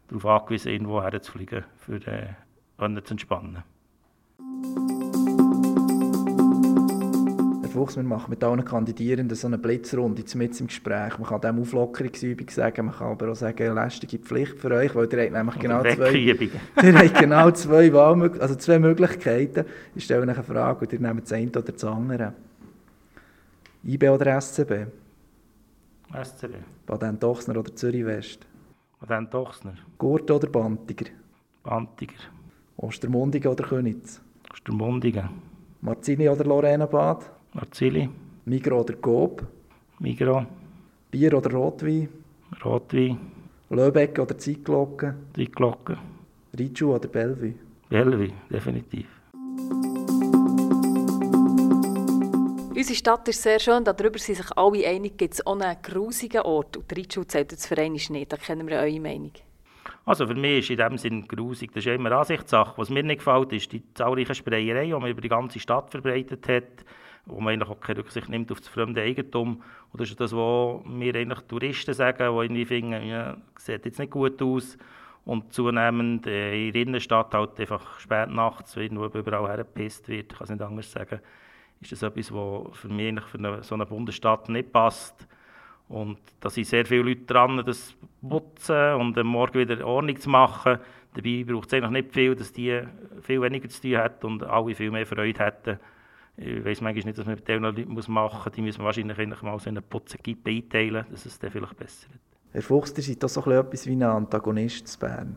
darauf 0.07 0.25
angewiesen, 0.25 0.71
irgendwo 0.71 1.01
herzufliegen, 1.01 1.63
für 1.77 1.95
äh, 2.07 2.33
zu 2.77 3.13
entspannen. 3.13 3.63
Fuchs, 7.79 7.95
wir 7.95 8.03
machen 8.03 8.29
mit 8.29 8.43
allen 8.43 8.65
Kandidierenden 8.65 9.37
so 9.37 9.47
eine 9.47 9.57
Blitzrunde 9.57 10.21
mit 10.35 10.59
im 10.59 10.67
Gespräch. 10.67 11.17
Man 11.17 11.29
kann 11.29 11.39
dem 11.39 11.61
Auflockerungsübung 11.61 12.49
sagen, 12.49 12.87
man 12.87 12.95
kann 12.95 13.07
aber 13.07 13.31
auch 13.31 13.35
sagen, 13.35 13.73
lästige 13.73 14.19
Pflicht 14.19 14.59
für 14.59 14.71
euch, 14.71 14.93
weil 14.95 15.07
ihr 15.13 15.23
habt 15.23 15.31
nämlich 15.31 15.59
genau 15.59 15.81
zwei, 15.83 16.11
ihr 16.83 16.93
habt 16.93 17.17
genau 17.17 17.51
zwei, 17.51 17.89
also 17.93 18.55
zwei 18.55 18.79
Möglichkeiten. 18.79 19.63
Ich 19.95 20.03
stelle 20.03 20.23
euch 20.23 20.29
eine 20.29 20.43
Frage 20.43 20.81
und 20.81 20.91
ihr 20.91 20.99
nehmt 20.99 21.23
das 21.23 21.31
eine 21.31 21.49
oder 21.51 21.61
das 21.61 21.85
andere. 21.85 22.33
IB 23.85 24.09
oder 24.09 24.41
SCB? 24.41 24.87
SCB. 26.11 26.55
Baden 26.85 27.17
Dochsner 27.17 27.57
oder 27.57 27.73
Zürich 27.73 28.05
West? 28.05 28.45
Baden 28.99 29.29
Dochsner. 29.29 29.75
Gurt 29.97 30.29
oder 30.29 30.49
Bantiger? 30.49 31.11
Bantiger. 31.63 32.19
Ostermundigen 32.75 33.49
oder 33.49 33.63
Könitz? 33.63 34.19
Ostermundigen. 34.51 35.29
Marzini 35.79 36.27
oder 36.27 36.43
Lorenabad? 36.43 37.38
Marzili. 37.53 38.09
Migro 38.45 38.81
oder 38.81 38.95
Coop? 38.95 39.45
Migro. 39.99 40.45
Bier 41.11 41.33
oder 41.33 41.51
Rotwein? 41.51 42.09
Rotwein. 42.63 43.17
Löbeck 43.69 44.19
oder 44.19 44.37
Zeitglocke? 44.37 45.15
Zeitglocke. 45.35 45.97
Ritschu 46.57 46.95
oder 46.95 47.07
Bellevue? 47.07 47.53
Bellevue, 47.89 48.33
definitiv. 48.49 49.07
Unsere 52.75 52.95
Stadt 52.95 53.27
ist 53.27 53.41
sehr 53.41 53.59
schön, 53.59 53.83
darüber 53.83 54.17
sind 54.17 54.35
sich 54.35 54.57
alle 54.57 54.87
einig, 54.87 55.17
gibt 55.17 55.33
es 55.33 55.45
auch 55.45 55.59
einen 55.59 55.75
grusigen 55.81 56.41
Ort. 56.41 56.77
Und 56.77 56.95
Ritschu 56.95 57.23
zählt 57.23 57.51
jetzt 57.51 57.67
für 57.67 57.77
einen 57.77 57.93
nicht, 57.93 58.31
da 58.31 58.37
kennen 58.37 58.67
wir 58.67 58.77
eure 58.77 58.99
Meinung. 58.99 59.33
Also 60.05 60.25
für 60.25 60.33
mich 60.33 60.59
ist 60.59 60.69
in 60.71 60.77
dem 60.77 60.97
Sinn 60.97 61.27
grusig, 61.27 61.71
das 61.73 61.85
ist 61.85 61.93
immer 61.93 62.11
Ansichtssache. 62.13 62.73
Was 62.77 62.89
mir 62.89 63.03
nicht 63.03 63.19
gefällt, 63.19 63.53
ist 63.53 63.71
die 63.71 63.83
zahlreichen 63.93 64.33
Sprayereien, 64.33 64.87
die 64.87 64.99
man 64.99 65.09
über 65.09 65.21
die 65.21 65.29
ganze 65.29 65.59
Stadt 65.59 65.91
verbreitet 65.91 66.47
hat, 66.47 66.85
wo 67.29 67.39
man 67.39 67.53
eigentlich 67.53 67.69
auch 67.69 67.79
keine 67.79 67.99
Rücksicht 67.99 68.29
nimmt 68.29 68.51
auf 68.51 68.59
das 68.59 68.67
fremde 68.67 69.01
Eigentum. 69.01 69.61
Und 69.91 70.01
das 70.01 70.09
ist 70.09 70.19
das, 70.19 70.33
was 70.33 70.83
mir 70.85 71.15
eigentlich 71.15 71.39
Touristen 71.41 71.93
sagen, 71.93 72.17
die 72.17 72.23
irgendwie 72.43 72.65
finden, 72.65 73.07
ja, 73.07 73.37
sieht 73.57 73.85
jetzt 73.85 73.99
nicht 73.99 74.11
gut 74.11 74.41
aus. 74.41 74.77
Und 75.25 75.53
zunehmend 75.53 76.25
äh, 76.27 76.67
in 76.67 76.73
der 76.73 76.81
Innenstadt 76.81 77.33
halt 77.33 77.59
einfach 77.59 77.99
spät 77.99 78.29
nachts, 78.29 78.75
wenn 78.75 78.95
überall 78.95 79.47
hergepisst 79.47 80.07
wird, 80.07 80.29
kann 80.29 80.45
es 80.45 80.49
nicht 80.49 80.61
anders 80.61 80.91
sagen, 80.91 81.19
ist 81.81 81.91
das 81.91 82.03
etwas, 82.03 82.33
was 82.33 82.77
für 82.77 82.89
mich 82.89 83.09
eigentlich 83.09 83.25
für 83.25 83.37
eine, 83.37 83.63
so 83.63 83.75
eine 83.75 83.85
Bundesstadt 83.85 84.49
nicht 84.49 84.73
passt. 84.73 85.27
Und 85.87 86.19
da 86.39 86.49
sind 86.49 86.67
sehr 86.67 86.85
viele 86.85 87.03
Leute 87.03 87.21
dran, 87.21 87.63
das 87.65 87.95
putzen 88.27 88.93
und 88.93 89.17
am 89.17 89.27
Morgen 89.27 89.59
wieder 89.59 89.85
Ordnung 89.85 90.17
zu 90.19 90.29
machen. 90.29 90.77
Dabei 91.15 91.43
braucht 91.43 91.67
es 91.67 91.73
eigentlich 91.73 92.03
nicht 92.03 92.13
viel, 92.13 92.35
dass 92.35 92.53
die 92.53 92.81
viel 93.21 93.41
weniger 93.41 93.67
zu 93.69 93.81
tun 93.81 93.97
hat 93.97 94.23
und 94.23 94.43
alle 94.43 94.75
viel 94.75 94.91
mehr 94.91 95.07
Freude 95.07 95.43
hätten. 95.43 95.79
Ich 96.41 96.63
weiß 96.63 96.79
manchmal 96.79 97.03
nicht, 97.03 97.17
dass 97.17 97.25
man 97.25 97.35
mit 97.35 97.47
diesen 97.47 97.63
Leuten 97.63 97.93
machen 98.13 98.41
muss. 98.45 98.55
Die 98.55 98.61
müssen 98.61 98.83
wahrscheinlich 98.83 99.41
mal 99.41 99.59
so 99.59 99.69
einen 99.69 99.83
Putzengippe 99.83 100.49
einteilen, 100.49 101.05
dass 101.11 101.25
es 101.25 101.37
dann 101.37 101.51
vielleicht 101.51 101.77
besser 101.77 102.07
wird. 102.09 102.21
Herr 102.53 102.61
Fuchs, 102.61 102.93
ihr 102.95 103.03
seid 103.03 103.21
doch 103.21 103.27
so 103.27 103.41
etwas 103.51 103.85
wie 103.85 103.91
ein 103.91 104.03
Antagonist 104.03 104.87
zu 104.87 104.99
Bern. 104.99 105.35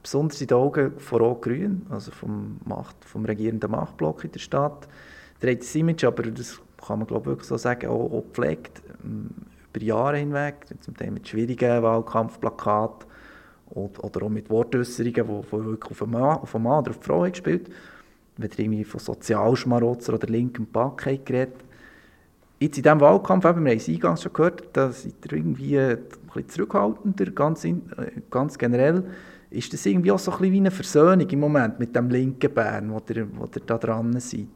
Besonders 0.00 0.40
in 0.40 0.46
den 0.46 0.56
Augen 0.56 0.98
von 1.00 1.20
Rot-Grün, 1.20 1.86
also 1.90 2.12
vom, 2.12 2.60
Macht, 2.64 3.04
vom 3.04 3.24
regierenden 3.24 3.72
Machtblock 3.72 4.24
in 4.24 4.32
der 4.32 4.38
Stadt. 4.38 4.88
Der 5.42 5.50
hat 5.50 5.60
das 5.60 5.74
Image, 5.74 6.04
aber 6.04 6.22
das 6.22 6.60
kann 6.86 7.00
man 7.00 7.08
glaube 7.08 7.22
ich 7.22 7.26
wirklich 7.26 7.48
so 7.48 7.56
sagen, 7.56 7.88
auch, 7.88 8.12
auch 8.12 8.22
gepflegt 8.22 8.82
ähm, 9.02 9.30
über 9.74 9.84
Jahre 9.84 10.18
hinweg, 10.18 10.66
zum 10.80 10.96
Teil 10.96 11.10
mit 11.10 11.26
schwierigen 11.26 11.82
Wahlkampfplakaten 11.82 13.08
oder, 13.70 14.22
auch 14.22 14.28
mit 14.28 14.48
Wortäußerungen, 14.48 15.42
die, 15.42 15.52
wirklich 15.52 15.90
auf 15.90 15.98
den, 15.98 16.10
Mann, 16.10 16.38
den 16.40 16.62
Mann 16.62 16.78
oder 16.78 16.90
auf 16.90 16.98
die 17.00 17.04
Frau 17.04 17.22
gespielt 17.22 17.68
Wenn 18.38 18.50
ihr 18.50 18.58
irgendwie 18.58 18.84
von 18.84 19.00
Sozialschmarotzer 19.00 20.14
oder 20.14 20.28
linkem 20.28 20.66
Pack 20.66 21.24
geredet 21.24 21.64
Jetzt 22.60 22.76
in 22.76 22.82
diesem 22.82 23.00
Wahlkampf, 23.00 23.44
eben, 23.44 23.64
wir 23.64 23.70
haben 23.70 23.78
es 23.78 23.88
eingangs 23.88 24.22
schon 24.22 24.32
gehört, 24.32 24.64
da 24.72 24.90
seid 24.90 25.14
ihr 25.26 25.32
irgendwie 25.32 25.78
ein 25.78 25.98
bisschen 26.26 26.48
zurückhaltender, 26.48 27.30
ganz, 27.30 27.62
in, 27.62 27.88
äh, 27.96 28.20
ganz 28.30 28.58
generell. 28.58 29.04
Ist 29.48 29.72
das 29.72 29.86
irgendwie 29.86 30.10
auch 30.10 30.18
so 30.18 30.32
ein 30.32 30.38
bisschen 30.38 30.52
wie 30.52 30.58
eine 30.58 30.70
Versöhnung 30.72 31.28
im 31.28 31.38
Moment 31.38 31.78
mit 31.78 31.94
dem 31.94 32.10
linken 32.10 32.52
Bern, 32.52 32.90
wo 32.90 33.00
ihr, 33.14 33.28
wo 33.36 33.44
ihr 33.44 33.62
da 33.64 33.78
dran 33.78 34.18
seid? 34.18 34.48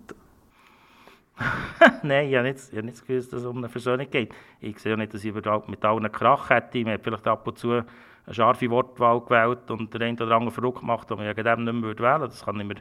Nein, 2.02 2.28
ich 2.28 2.34
habe 2.34 2.48
nicht, 2.48 2.58
ich 2.72 2.76
habe 2.76 2.86
nicht 2.86 2.98
Gefühl, 2.98 3.22
dass 3.22 3.32
es 3.32 3.44
um 3.44 3.58
eine 3.58 3.68
Versöhnung 3.68 4.08
geht. 4.10 4.34
Ich 4.60 4.80
sehe 4.80 4.96
nicht, 4.96 5.14
dass 5.14 5.22
ich 5.22 5.32
mit 5.32 5.46
allen 5.84 6.12
Krach 6.12 6.50
hätte. 6.50 6.82
Man 6.82 6.94
hat 6.94 7.04
vielleicht 7.04 7.26
ab 7.28 7.46
und 7.46 7.56
zu 7.56 7.70
eine 7.70 7.84
scharfe 8.30 8.68
Wortwahl 8.68 9.20
gewählt 9.20 9.70
und 9.70 9.94
der 9.94 10.00
eine 10.00 10.20
oder 10.20 10.34
andere 10.34 10.50
verrückt 10.50 10.80
gemacht, 10.80 11.08
die 11.08 11.14
man 11.14 11.24
ja 11.24 11.34
dem 11.34 11.64
nicht 11.64 11.72
mehr 11.72 11.82
wählen 11.82 12.20
würde. 12.20 12.28
Das 12.28 12.44
kann 12.44 12.58
ich 12.58 12.66
mir 12.66 12.76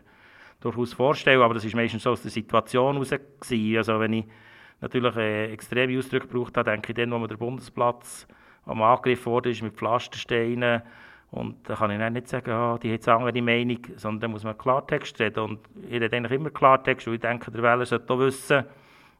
durchaus 0.61 0.93
vorstellen, 0.93 1.41
aber 1.41 1.55
das 1.55 1.65
ist 1.65 1.75
meistens 1.75 2.03
so 2.03 2.11
aus 2.11 2.21
der 2.21 2.31
Situation 2.31 2.95
heraus. 2.95 3.11
Also 3.11 3.99
wenn 3.99 4.13
ich 4.13 4.25
natürlich 4.79 5.15
äh, 5.17 5.51
extreme 5.51 5.97
Ausdrücke 5.97 6.27
gebraucht 6.27 6.57
habe, 6.57 6.71
denke 6.71 6.91
ich 6.91 6.95
dann, 6.95 7.11
wo 7.11 7.17
man 7.17 7.27
der 7.27 7.37
Bundesplatz 7.37 8.27
wo 8.65 8.75
man 8.75 8.89
angegriffen 8.89 9.31
wurde, 9.31 9.49
ist 9.49 9.61
mit 9.61 9.73
Pflastersteinen 9.73 10.81
und 11.31 11.57
da 11.67 11.75
kann 11.75 11.91
ich 11.91 12.11
nicht 12.11 12.27
sagen, 12.27 12.51
oh, 12.51 12.77
die 12.77 12.93
hat 12.93 13.07
eine 13.07 13.17
andere 13.17 13.41
Meinung, 13.41 13.79
sondern 13.95 14.19
da 14.19 14.27
muss 14.27 14.43
man 14.43 14.57
Klartext 14.57 15.17
reden. 15.19 15.39
Und 15.39 15.59
ich 15.89 15.93
rede 15.93 16.15
eigentlich 16.15 16.33
immer 16.33 16.49
Klartext, 16.49 17.07
weil 17.07 17.13
ich 17.13 17.21
denke, 17.21 17.49
der 17.51 17.63
Wähler 17.63 17.85
sollte 17.85 18.13
auch 18.13 18.19
wissen, 18.19 18.65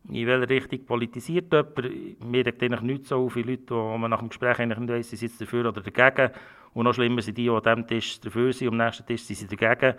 in 0.09 0.27
welche 0.27 0.49
Richtung 0.49 0.85
politisiert 0.85 1.53
jemand. 1.53 2.21
Mir 2.25 2.45
regt 2.45 2.61
eigentlich 2.61 2.81
nicht 2.81 3.05
so 3.07 3.29
viele 3.29 3.51
Leute, 3.51 3.73
wo 3.73 3.97
man 3.97 4.11
nach 4.11 4.19
dem 4.19 4.27
Gespräch 4.27 4.59
eigentlich 4.59 4.79
nicht 4.79 4.91
weiss, 4.91 5.09
sie 5.09 5.15
sind 5.15 5.39
dafür 5.39 5.69
oder 5.69 5.81
dagegen. 5.81 6.33
Und 6.73 6.83
noch 6.83 6.93
schlimmer 6.93 7.21
sind 7.21 7.37
die, 7.37 7.43
die 7.43 7.49
an 7.49 7.61
diesem 7.61 7.87
Tisch 7.87 8.19
dafür 8.19 8.51
sind, 8.51 8.67
und 8.67 8.81
am 8.81 8.85
nächsten 8.85 9.05
Tisch 9.05 9.23
sind 9.23 9.37
sie 9.37 9.55
dagegen. 9.55 9.97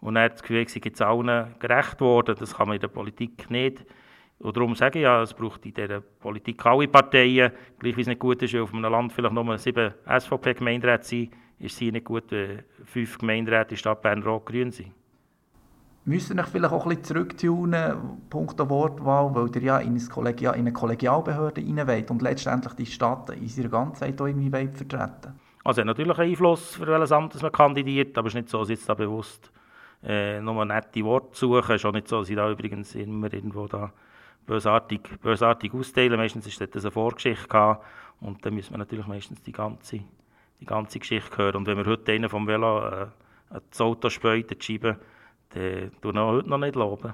Und 0.00 0.14
dann 0.14 0.24
hat 0.24 0.34
das 0.34 0.42
Gefühl, 0.42 0.66
sie 0.68 0.80
jetzt 0.82 1.02
allen 1.02 1.54
gerecht 1.58 2.00
worden. 2.00 2.36
Das 2.38 2.54
kann 2.54 2.68
man 2.68 2.76
in 2.76 2.80
der 2.80 2.88
Politik 2.88 3.50
nicht. 3.50 3.84
Und 4.38 4.56
darum 4.56 4.74
sage 4.74 4.98
ich 4.98 5.02
ja, 5.02 5.22
es 5.22 5.34
braucht 5.34 5.66
in 5.66 5.74
dieser 5.74 6.00
Politik 6.00 6.64
alle 6.64 6.88
Parteien, 6.88 7.52
gleich 7.78 7.96
wie 7.96 8.00
es 8.00 8.06
nicht 8.06 8.18
gut 8.18 8.42
ist, 8.42 8.54
weil 8.54 8.62
auf 8.62 8.72
einem 8.72 8.90
Land 8.90 9.12
vielleicht 9.12 9.34
nur 9.34 9.58
sieben 9.58 9.92
SVP-Gemeinderäte 10.06 11.04
sind, 11.04 11.32
ist 11.58 11.74
es 11.74 11.78
hier 11.78 11.92
nicht 11.92 12.06
gut, 12.06 12.24
wenn 12.30 12.62
fünf 12.86 13.18
Gemeinderäte 13.18 13.72
in 13.72 13.76
Stadt 13.76 14.00
Bern 14.00 14.22
rot-grün 14.22 14.70
sind. 14.70 14.92
Müssen 16.06 16.38
ihr 16.38 16.44
vielleicht 16.44 16.72
auch 16.72 16.84
ein 16.84 16.88
bisschen 16.88 17.04
zurücktunen, 17.04 18.18
punkto 18.30 18.68
Wortwahl, 18.70 19.34
weil 19.34 19.54
ihr 19.54 19.62
ja 19.62 19.78
in, 19.78 19.94
ein 19.94 20.08
Kollegial, 20.08 20.54
in 20.54 20.60
eine 20.60 20.72
Kollegialbehörde 20.72 21.62
rein 21.86 22.06
und 22.08 22.22
letztendlich 22.22 22.72
die 22.72 22.86
Stadt 22.86 23.28
in 23.28 23.46
ihrer 23.46 23.68
Ganzheit 23.68 24.18
irgendwie 24.18 24.48
vertreten 24.48 25.34
Also 25.62 25.84
natürlich 25.84 26.18
einen 26.18 26.30
Einfluss, 26.30 26.76
für 26.76 26.86
welches 26.86 27.12
Amt 27.12 27.40
man 27.42 27.52
kandidiert, 27.52 28.16
aber 28.16 28.28
es 28.28 28.34
ist 28.34 28.40
nicht 28.40 28.48
so, 28.48 28.60
dass 28.60 28.70
jetzt 28.70 28.88
da 28.88 28.94
bewusst 28.94 29.52
äh, 30.02 30.40
nur 30.40 30.64
nette 30.64 31.04
Worte 31.04 31.36
suchen. 31.36 31.74
Ist 31.74 31.84
auch 31.84 31.92
nicht 31.92 32.08
so, 32.08 32.20
dass 32.20 32.30
ich 32.30 32.36
da 32.36 32.50
übrigens 32.50 32.94
immer 32.94 33.32
irgendwo 33.32 33.66
da 33.66 33.92
bösartig, 34.46 35.02
bösartig 35.20 35.72
austeilen. 35.74 36.16
Meistens 36.16 36.46
ist 36.46 36.60
das 36.60 36.84
eine 36.84 36.90
Vorgeschichte 36.90 37.48
gehabt 37.48 37.84
und 38.20 38.44
dann 38.44 38.54
müssen 38.54 38.72
wir 38.72 38.78
natürlich 38.78 39.06
meistens 39.06 39.42
die 39.42 39.52
ganze 39.52 40.00
die 40.60 40.66
ganze 40.66 40.98
Geschichte 40.98 41.36
hören. 41.38 41.56
Und 41.56 41.66
wenn 41.66 41.78
wir 41.78 41.86
heute 41.86 42.12
einen 42.12 42.28
vom 42.28 42.46
Velo 42.46 42.86
äh, 42.86 43.06
das 43.70 43.80
Auto 43.80 44.10
späut, 44.10 44.50
die 44.50 44.78
dann 44.78 44.96
tun 46.00 46.14
wir 46.14 46.26
heute 46.26 46.48
noch 46.48 46.58
nicht 46.58 46.76
loben. 46.76 47.12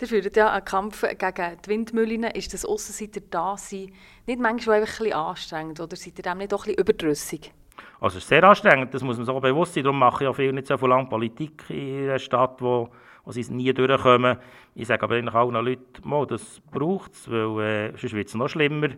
Ihr 0.00 0.08
führt 0.08 0.36
ja 0.36 0.50
einen 0.52 0.64
Kampf 0.64 1.02
gegen 1.02 1.58
die 1.64 1.68
Windmühlen. 1.68 2.24
Ist 2.24 2.52
das 2.52 2.64
Aussenseiter 2.64 3.20
da 3.30 3.56
sein 3.56 3.92
nicht 4.26 4.40
manchmal 4.40 4.80
einfach 4.80 5.00
ein 5.00 5.04
bisschen 5.04 5.18
anstrengend 5.18 5.80
oder 5.80 5.96
seid 5.96 6.18
ihr 6.18 6.22
dem 6.22 6.38
nicht 6.38 6.52
auch 6.52 6.66
ein 6.66 6.74
bisschen 6.74 6.80
überdrüssig? 6.80 7.52
Also 8.00 8.18
es 8.18 8.24
ist 8.24 8.28
sehr 8.28 8.44
anstrengend, 8.44 8.92
das 8.92 9.02
muss 9.02 9.16
man 9.16 9.26
so 9.26 9.40
bewusst 9.40 9.74
sein. 9.74 9.84
Darum 9.84 9.98
mache 9.98 10.24
ich 10.24 10.28
auch 10.28 10.36
viel 10.36 10.52
nicht 10.52 10.66
so 10.66 10.86
lange 10.86 11.08
Politik 11.08 11.64
in 11.68 12.04
einer 12.04 12.18
Stadt, 12.18 12.60
wo, 12.60 12.88
wo 13.24 13.32
sie 13.32 13.44
nie 13.52 13.72
durchkommen. 13.72 14.36
Ich 14.74 14.86
sage 14.86 15.02
aber 15.02 15.16
eigentlich 15.16 15.34
allen 15.34 15.54
Leuten, 15.54 16.26
das 16.28 16.60
braucht 16.70 17.12
es, 17.12 17.30
weil 17.30 17.60
äh, 17.60 17.96
sonst 17.96 18.14
wird 18.14 18.28
es 18.28 18.34
noch 18.34 18.48
schlimmer. 18.48 18.88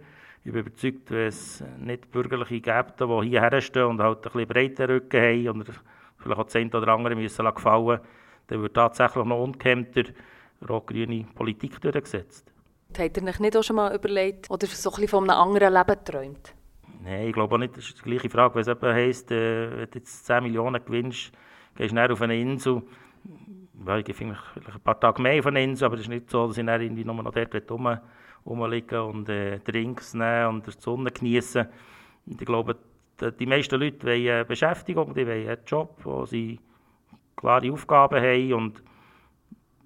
Ich 0.44 0.52
bin 0.52 0.60
überzeugt, 0.60 1.10
wenn 1.10 1.28
es 1.28 1.64
nicht 1.78 2.10
Bürgerliche 2.10 2.60
gibt, 2.60 3.00
die 3.00 3.28
hierher 3.28 3.60
stehen 3.60 3.84
und 3.84 4.00
halt 4.00 4.18
ein 4.18 4.32
bisschen 4.32 4.46
breiten 4.46 4.86
Rücken 4.86 5.20
haben 5.20 5.60
und 5.60 5.70
vielleicht 6.18 6.40
auch 6.40 6.54
eine 6.54 6.70
oder 6.70 6.92
andere 6.92 7.14
müssen 7.16 7.44
gefallen 7.44 8.00
dann 8.46 8.62
wird 8.62 8.74
tatsächlich 8.74 9.24
noch 9.24 9.42
ungehemmter 9.42 10.04
rot-grüne 10.68 11.26
Politik 11.34 11.80
durchgesetzt. 11.80 12.52
Habt 12.96 13.16
ihr 13.16 13.24
euch 13.24 13.40
nicht 13.40 13.56
auch 13.56 13.62
schon 13.62 13.76
mal 13.76 13.94
überlegt 13.94 14.50
oder 14.50 14.66
so 14.66 14.90
ein 14.90 14.94
bisschen 14.94 15.08
von 15.08 15.28
einem 15.28 15.40
anderen 15.40 15.74
Leben 15.74 15.86
geträumt? 16.04 16.54
Nein, 17.06 17.28
ich 17.28 17.34
glaube 17.34 17.54
auch 17.54 17.58
nicht. 17.58 17.76
Das 17.76 17.84
ist 17.84 17.98
die 17.98 18.02
gleiche 18.02 18.28
Frage. 18.28 18.56
Wenn 18.56 18.62
es 18.62 18.68
eben 18.68 18.92
heisst, 18.92 19.30
äh, 19.30 19.70
wenn 19.70 19.90
du 19.90 19.98
jetzt 19.98 20.26
10 20.26 20.42
Millionen 20.42 20.84
gewinnst, 20.84 21.30
gehst 21.76 21.94
du 21.94 22.12
auf 22.12 22.20
eine 22.20 22.36
Insel. 22.36 22.82
Ja, 23.86 23.98
ich 23.98 24.04
gehe 24.04 24.14
vielleicht 24.14 24.42
ein 24.56 24.80
paar 24.80 24.98
Tage 24.98 25.22
mehr 25.22 25.38
auf 25.38 25.46
eine 25.46 25.62
Insel, 25.62 25.84
aber 25.84 25.94
es 25.94 26.00
ist 26.02 26.08
nicht 26.08 26.28
so, 26.28 26.48
dass 26.48 26.58
ich 26.58 26.66
dann 26.66 26.80
irgendwie 26.80 27.04
nur 27.04 27.14
noch 27.14 27.32
dort 27.32 27.70
rum 27.70 27.98
rumliegen 28.44 28.98
und 28.98 29.28
äh, 29.28 29.60
Drinks 29.60 30.14
nehmen 30.14 30.48
und 30.48 30.66
die 30.66 30.72
Sonne 30.72 31.12
genießen. 31.12 31.66
Und 32.26 32.40
ich 32.40 32.46
glaube, 32.46 32.76
die 33.38 33.46
meisten 33.46 33.80
Leute 33.80 34.04
wollen 34.04 34.46
Beschäftigung, 34.48 35.14
die 35.14 35.26
wollen 35.26 35.48
einen 35.48 35.64
Job, 35.64 36.00
wo 36.02 36.26
sie 36.26 36.58
klare 37.36 37.72
Aufgaben 37.72 38.20
haben 38.20 38.52
und 38.54 38.82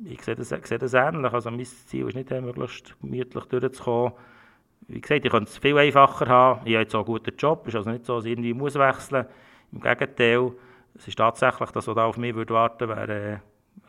ich 0.05 0.23
sehe 0.23 0.37
das, 0.37 0.49
sehe 0.49 0.79
das 0.79 0.95
ähnlich. 0.95 1.33
Also 1.33 1.51
mein 1.51 1.67
Ziel 1.67 2.09
ist 2.09 2.15
nicht, 2.15 2.31
möglichst 2.31 2.99
gemütlich 3.01 3.45
durchzukommen. 3.45 4.15
Wie 4.89 5.01
gesagt, 5.01 5.25
ich 5.25 5.31
könnte 5.31 5.51
es 5.51 5.59
viel 5.59 5.79
einfacher 5.79 6.27
haben. 6.27 6.61
Ich 6.65 6.75
habe 6.75 6.83
jetzt 6.83 6.95
auch 6.95 7.01
einen 7.01 7.07
guten 7.07 7.37
Job, 7.37 7.63
es 7.63 7.69
ist 7.69 7.77
also 7.77 7.91
nicht 7.91 8.05
so, 8.05 8.17
dass 8.17 8.25
ich 8.25 8.33
irgendwie 8.33 8.55
muss 8.55 8.75
wechseln 8.75 9.25
muss. 9.25 9.33
Im 9.73 9.81
Gegenteil, 9.81 10.53
es 10.95 11.07
ist 11.07 11.17
tatsächlich, 11.17 11.71
dass 11.71 11.87
was 11.87 11.95
da 11.95 12.07
auf 12.07 12.17
mich 12.17 12.35
warten 12.35 12.89
würde, 12.89 12.97
wäre 12.97 13.43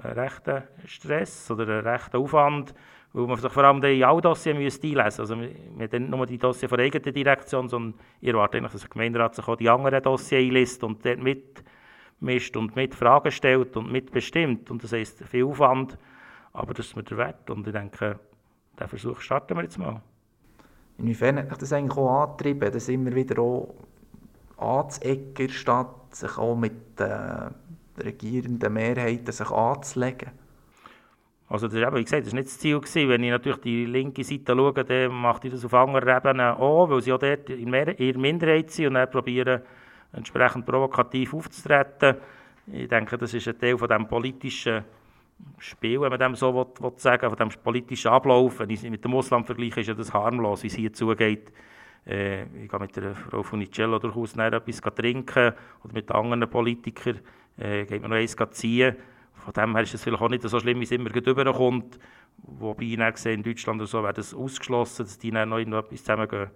ein 0.04 0.12
rechter 0.12 0.64
Stress 0.86 1.50
oder 1.50 1.64
ein 1.80 1.88
rechter 1.88 2.20
Aufwand 2.20 2.74
weil 3.14 3.28
man 3.28 3.38
sich 3.38 3.52
vor 3.52 3.64
allem 3.64 3.82
die 3.82 4.04
alle 4.06 4.22
Dossiers 4.22 4.58
müsste 4.58 4.88
einlesen 4.88 5.22
Also 5.22 5.40
wir 5.40 5.50
haben 5.50 6.02
nicht 6.02 6.10
nur 6.10 6.26
die 6.26 6.38
Dossiers 6.38 6.70
von 6.70 6.78
der 6.78 6.88
eigenen 6.88 7.14
Direktion, 7.14 7.68
sondern 7.68 8.00
ich 8.22 8.30
erwarte 8.30 8.58
eigentlich, 8.58 8.72
dass 8.72 8.82
der 8.82 8.90
Gemeinderat 8.90 9.36
sich 9.36 9.48
auch 9.48 9.56
die 9.56 9.70
anderen 9.70 10.02
Dossiers 10.02 10.42
einliest 10.42 10.84
und 10.84 11.06
dort 11.06 11.20
mitmischt 11.20 12.56
und 12.56 12.76
mit 12.76 12.96
Fragen 12.96 13.32
stellt 13.32 13.76
und 13.76 13.92
mitbestimmt. 13.92 14.72
Und 14.72 14.84
das 14.84 14.94
heisst 14.94 15.24
viel 15.26 15.46
Aufwand, 15.46 15.98
aber 16.54 16.74
das 16.74 16.88
ist 16.88 16.96
mir 16.96 17.04
der 17.04 17.18
Wert. 17.18 17.50
Und 17.50 17.68
ich 17.68 17.74
denke, 17.74 18.20
diesen 18.76 18.88
Versuch 18.88 19.20
starten 19.20 19.58
wir 19.58 19.64
jetzt 19.64 19.78
mal. 19.78 20.02
Inwiefern 21.02 21.38
hat 21.40 21.50
mich 21.50 21.58
das 21.58 21.74
eigentlich 21.74 21.98
auch 21.98 22.24
angetrieben, 22.24 22.72
das 22.72 22.88
immer 22.88 23.14
wieder 23.16 23.42
auch 23.42 23.74
anzuecken, 24.58 25.50
statt 25.50 25.88
sich 26.12 26.38
auch 26.38 26.56
mit 26.56 27.00
den 27.00 27.56
regierenden 27.98 28.72
Mehrheiten 28.72 29.32
sich 29.32 29.50
anzulegen? 29.50 30.30
Also 31.50 31.68
das 31.68 31.76
ist 31.76 31.82
eben, 31.82 31.96
wie 31.96 32.04
gesagt, 32.04 32.26
das 32.26 32.32
war 32.32 32.40
nicht 32.40 32.50
das 32.50 32.60
Ziel. 32.60 32.80
Gewesen. 32.80 33.10
Wenn 33.10 33.24
ich 33.24 33.32
natürlich 33.32 33.62
die 33.62 33.86
linke 33.86 34.24
Seite 34.24 34.56
schaue, 34.56 34.74
dann 34.74 35.12
macht 35.12 35.44
ich 35.44 35.52
das 35.52 35.66
auf 35.66 35.74
anderen 35.74 36.16
Ebenen 36.16 36.52
auch, 36.56 36.90
weil 36.90 37.02
sie 37.02 37.12
auch 37.12 37.20
dort 37.20 37.50
in 37.50 37.74
ihrer 37.74 38.20
Minderheit 38.20 38.70
sind 38.70 38.88
und 38.88 38.94
dann 38.94 39.10
probieren, 39.10 39.62
entsprechend 40.14 40.66
provokativ 40.66 41.34
aufzutreten. 41.34 42.16
Ich 42.68 42.88
denke, 42.88 43.18
das 43.18 43.34
ist 43.34 43.48
ein 43.48 43.60
Teil 43.60 43.78
von 43.78 43.90
dem 43.90 44.08
politischen 44.08 44.84
Spiel, 45.58 46.02
wenn 46.02 46.10
man 46.10 46.20
dem 46.20 46.36
so 46.36 46.54
will, 46.54 46.66
will 46.80 46.94
sagen 46.98 47.30
von 47.30 47.38
dem 47.38 47.50
politischen 47.64 48.12
Ablauf. 48.12 48.60
Wenn 48.60 48.70
ich 48.70 48.84
mit 48.84 49.04
dem 49.04 49.14
Ausland 49.14 49.46
vergleiche, 49.46 49.82
ist 49.82 49.88
ja 49.88 49.94
das 49.94 50.14
harmlos, 50.14 50.64
wie 50.64 50.68
es 50.68 50.76
hier 50.76 50.92
zugeht. 50.94 51.52
Äh, 52.06 52.44
ich 52.64 52.70
gehe 52.70 52.80
mit 52.80 52.96
der 52.96 53.16
Frau 53.16 53.44
Funicello 53.44 54.00
durchaus 54.00 54.36
etwas 54.36 54.82
trinken 54.96 55.54
oder 55.84 55.94
mit 55.94 56.12
anderen 56.12 56.50
Politikern 56.50 57.20
äh, 57.58 57.86
geht 57.86 58.02
man 58.02 58.12
noch 58.12 58.18
eins 58.18 58.36
ziehen. 58.52 58.96
Von 59.34 59.54
dem 59.54 59.76
her 59.76 59.84
ist 59.84 59.94
es 59.94 60.04
vielleicht 60.04 60.22
auch 60.22 60.30
nicht 60.30 60.44
so 60.44 60.60
schlimm, 60.60 60.80
wie 60.80 60.84
es 60.84 60.92
immer 60.92 61.14
rüberkommt. 61.14 62.00
Wobei 62.44 62.84
ich 62.84 62.98
dann 62.98 63.16
sehe, 63.16 63.34
in 63.34 63.44
Deutschland 63.44 63.82
oder 63.82 63.88
so 63.88 64.04
wäre 64.04 64.14
das 64.14 64.34
ausgeschlossen, 64.34 65.06
dass 65.06 65.18
die 65.18 65.32
dann 65.32 65.50
noch 65.50 65.58
etwas 65.60 66.04
zusammen 66.04 66.28
gehen, 66.28 66.40
gehen 66.46 66.52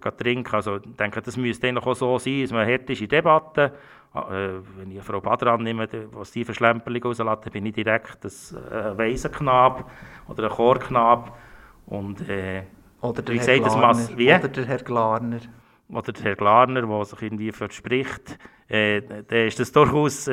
trinken. 0.00 0.54
Also 0.54 0.76
ich 0.76 0.96
denke, 0.96 1.22
das 1.22 1.36
müsste 1.36 1.76
auch 1.76 1.94
so 1.94 2.18
sein, 2.18 2.42
dass 2.42 2.52
man 2.52 2.62
eine 2.62 2.72
hektische 2.72 3.08
Debatte 3.08 3.72
Ah, 4.16 4.34
äh, 4.34 4.60
wenn 4.78 4.90
ich 4.90 5.02
Frau 5.02 5.20
Badran 5.20 5.62
nehme, 5.62 5.86
was 6.12 6.30
die 6.30 6.42
für 6.42 6.54
Schlemperling 6.54 7.02
rauslässt, 7.02 7.52
bin 7.52 7.66
ich 7.66 7.74
direkt 7.74 8.24
ein 8.24 8.30
äh, 8.72 8.96
Waisenknab 8.96 9.90
oder 10.28 10.44
ein 10.44 10.50
Chorknab. 10.50 11.36
Und, 11.84 12.26
äh, 12.26 12.62
oder, 13.02 13.20
der 13.20 13.34
Herr 13.34 13.58
gesagt, 13.58 13.76
Glarner, 13.76 14.08
wie? 14.16 14.32
oder 14.32 14.48
der 14.48 14.64
Herr 14.64 14.78
Glarner. 14.78 15.40
Oder 15.90 16.12
der 16.12 16.24
Herr 16.24 16.36
Glarner, 16.36 16.82
der 16.82 17.04
sich 17.04 17.22
irgendwie 17.22 17.52
verspricht. 17.52 18.38
Äh, 18.68 19.02
dann 19.02 19.46
ist 19.46 19.60
das 19.60 19.70
durchaus 19.70 20.28
äh, 20.28 20.32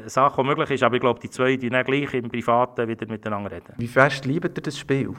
eine 0.00 0.10
Sache, 0.10 0.42
die 0.42 0.48
möglich 0.48 0.70
ist. 0.72 0.82
Aber 0.82 0.96
ich 0.96 1.00
glaube, 1.00 1.18
die 1.18 1.30
zwei 1.30 1.56
die 1.56 1.70
dann 1.70 1.86
gleich 1.86 2.12
im 2.12 2.28
Privaten 2.28 2.86
wieder 2.86 3.06
miteinander 3.06 3.50
reden. 3.50 3.72
Wie 3.78 3.88
fest 3.88 4.26
liebt 4.26 4.58
ihr 4.58 4.62
das 4.62 4.78
Spiel? 4.78 5.14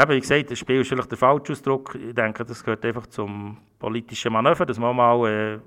Eben, 0.00 0.10
wie 0.12 0.20
gesagt, 0.20 0.50
das 0.50 0.58
Spiel 0.60 0.80
ist 0.80 0.88
vielleicht 0.88 1.10
der 1.10 1.18
falsche 1.18 1.52
Ausdruck. 1.52 1.96
Ich 1.96 2.14
denke, 2.14 2.44
das 2.44 2.62
gehört 2.62 2.84
einfach 2.84 3.06
zum 3.08 3.56
politischen 3.80 4.32
Manöver, 4.32 4.64
dass 4.64 4.78
man 4.78 4.94
mal 4.94 5.26
äh, 5.26 5.50
jemand 5.52 5.62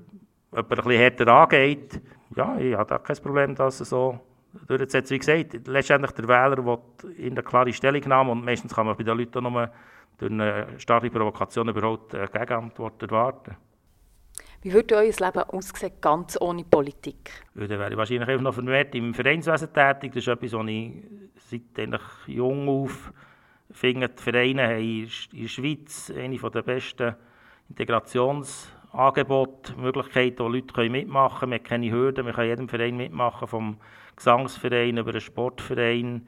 ein 0.53 0.65
bisschen 0.67 0.91
härter 0.91 1.27
angeht, 1.27 2.01
ja, 2.35 2.57
ich 2.57 2.73
habe 2.73 2.89
da 2.89 2.97
kein 2.97 3.17
Problem, 3.17 3.55
dass 3.55 3.81
er 3.81 3.85
so 3.85 4.19
durchzusetzen. 4.67 5.15
Wie 5.15 5.19
gesagt, 5.19 5.67
letztendlich 5.67 6.11
der 6.11 6.27
Wähler 6.29 6.65
will 6.65 6.77
in 7.17 7.35
der 7.35 7.43
klare 7.43 7.73
Stellungnahme 7.73 8.31
und 8.31 8.45
meistens 8.45 8.73
kann 8.73 8.85
man 8.85 8.95
bei 8.95 9.03
den 9.03 9.17
Leuten 9.17 9.43
nur 9.43 9.69
durch 10.17 10.31
eine 10.31 10.67
starke 10.77 11.09
Provokation 11.09 11.67
überhaupt 11.67 12.15
eine 12.15 12.27
Gegenantwort 12.27 13.01
erwarten. 13.03 13.57
Wie 14.61 14.71
würde 14.71 14.95
euer 14.95 15.03
Leben 15.03 15.43
aussehen, 15.49 15.91
ganz 15.99 16.37
ohne 16.39 16.63
Politik? 16.63 17.31
Ja, 17.55 17.67
dann 17.67 17.79
wäre 17.79 17.91
ich 17.91 17.97
wahrscheinlich 17.97 18.29
einfach 18.29 18.43
noch 18.43 18.53
vermehrt 18.53 18.95
im 18.95 19.13
Vereinswesen 19.13 19.73
tätig. 19.73 20.13
Das 20.13 20.23
ist 20.23 20.27
etwas, 20.27 20.53
was 20.53 20.67
ich 20.67 21.61
seit 21.75 21.99
jung 22.27 22.69
auf 22.69 23.11
finde. 23.73 24.09
Die 24.09 24.21
Vereine 24.21 24.67
haben 24.67 24.81
in 24.81 25.41
der 25.41 25.47
Schweiz 25.47 26.11
eine 26.15 26.37
der 26.37 26.61
besten 26.61 27.15
Integrations- 27.71 28.67
Angebote, 28.93 29.73
Möglichkeiten, 29.77 30.39
wo 30.39 30.49
Leute 30.49 30.89
mitmachen 30.89 31.39
können. 31.39 31.51
Wir 31.51 31.59
haben 31.59 31.63
keine 31.63 31.91
Hürden, 31.91 32.25
wir 32.25 32.33
können 32.33 32.49
jedem 32.49 32.67
Verein 32.69 32.97
mitmachen, 32.97 33.47
vom 33.47 33.77
Gesangsverein 34.17 34.97
über 34.97 35.13
den 35.13 35.21
Sportverein, 35.21 36.27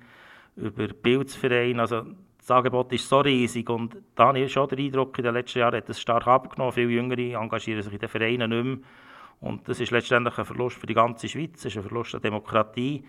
über 0.56 0.88
den 0.88 0.96
Bildungsverein. 1.02 1.80
Also 1.82 2.04
das 2.38 2.52
Angebot 2.52 2.94
ist 2.94 3.08
so 3.08 3.20
riesig 3.20 3.70
und 3.70 3.98
da 4.16 4.28
habe 4.28 4.40
ich 4.40 4.54
schon 4.54 4.70
den 4.70 4.80
Eindruck, 4.80 5.18
in 5.18 5.26
den 5.26 5.34
letzten 5.34 5.60
Jahren 5.60 5.76
hat 5.76 5.90
es 5.90 6.00
stark 6.00 6.26
abgenommen. 6.26 6.72
Viele 6.72 6.90
Jüngere 6.90 7.42
engagieren 7.42 7.82
sich 7.82 7.94
in 7.94 8.00
den 8.00 8.10
Vereinen 8.10 8.50
nicht 8.50 8.64
mehr. 8.64 8.78
Und 9.42 9.68
das 9.68 9.82
ist 9.82 9.92
letztendlich 9.92 10.38
ein 10.38 10.46
Verlust 10.46 10.78
für 10.78 10.88
die 10.88 10.94
ganze 10.94 11.28
Schweiz, 11.28 11.60
es 11.60 11.66
ist 11.66 11.78
ein 11.78 11.84
Verlust 11.84 12.14
der 12.14 12.22
Demokratie 12.22 13.04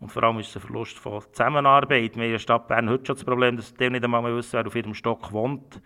und 0.00 0.10
vor 0.10 0.22
allem 0.22 0.38
ist 0.38 0.48
es 0.48 0.56
ein 0.56 0.62
Verlust 0.62 0.98
von 0.98 1.22
Zusammenarbeit. 1.32 2.16
Wir 2.16 2.22
haben 2.22 2.26
in 2.26 2.32
der 2.32 2.38
Stadt 2.38 2.66
Bern 2.66 2.88
heute 2.88 3.04
schon 3.06 3.16
das 3.16 3.24
Problem, 3.24 3.56
dass 3.56 3.74
die 3.74 3.90
nicht 3.90 4.02
einmal 4.02 4.22
mehr 4.22 4.34
wissen, 4.34 4.54
wer 4.54 4.66
auf 4.66 4.74
ihrem 4.74 4.94
Stock 4.94 5.30
wohnt. 5.32 5.80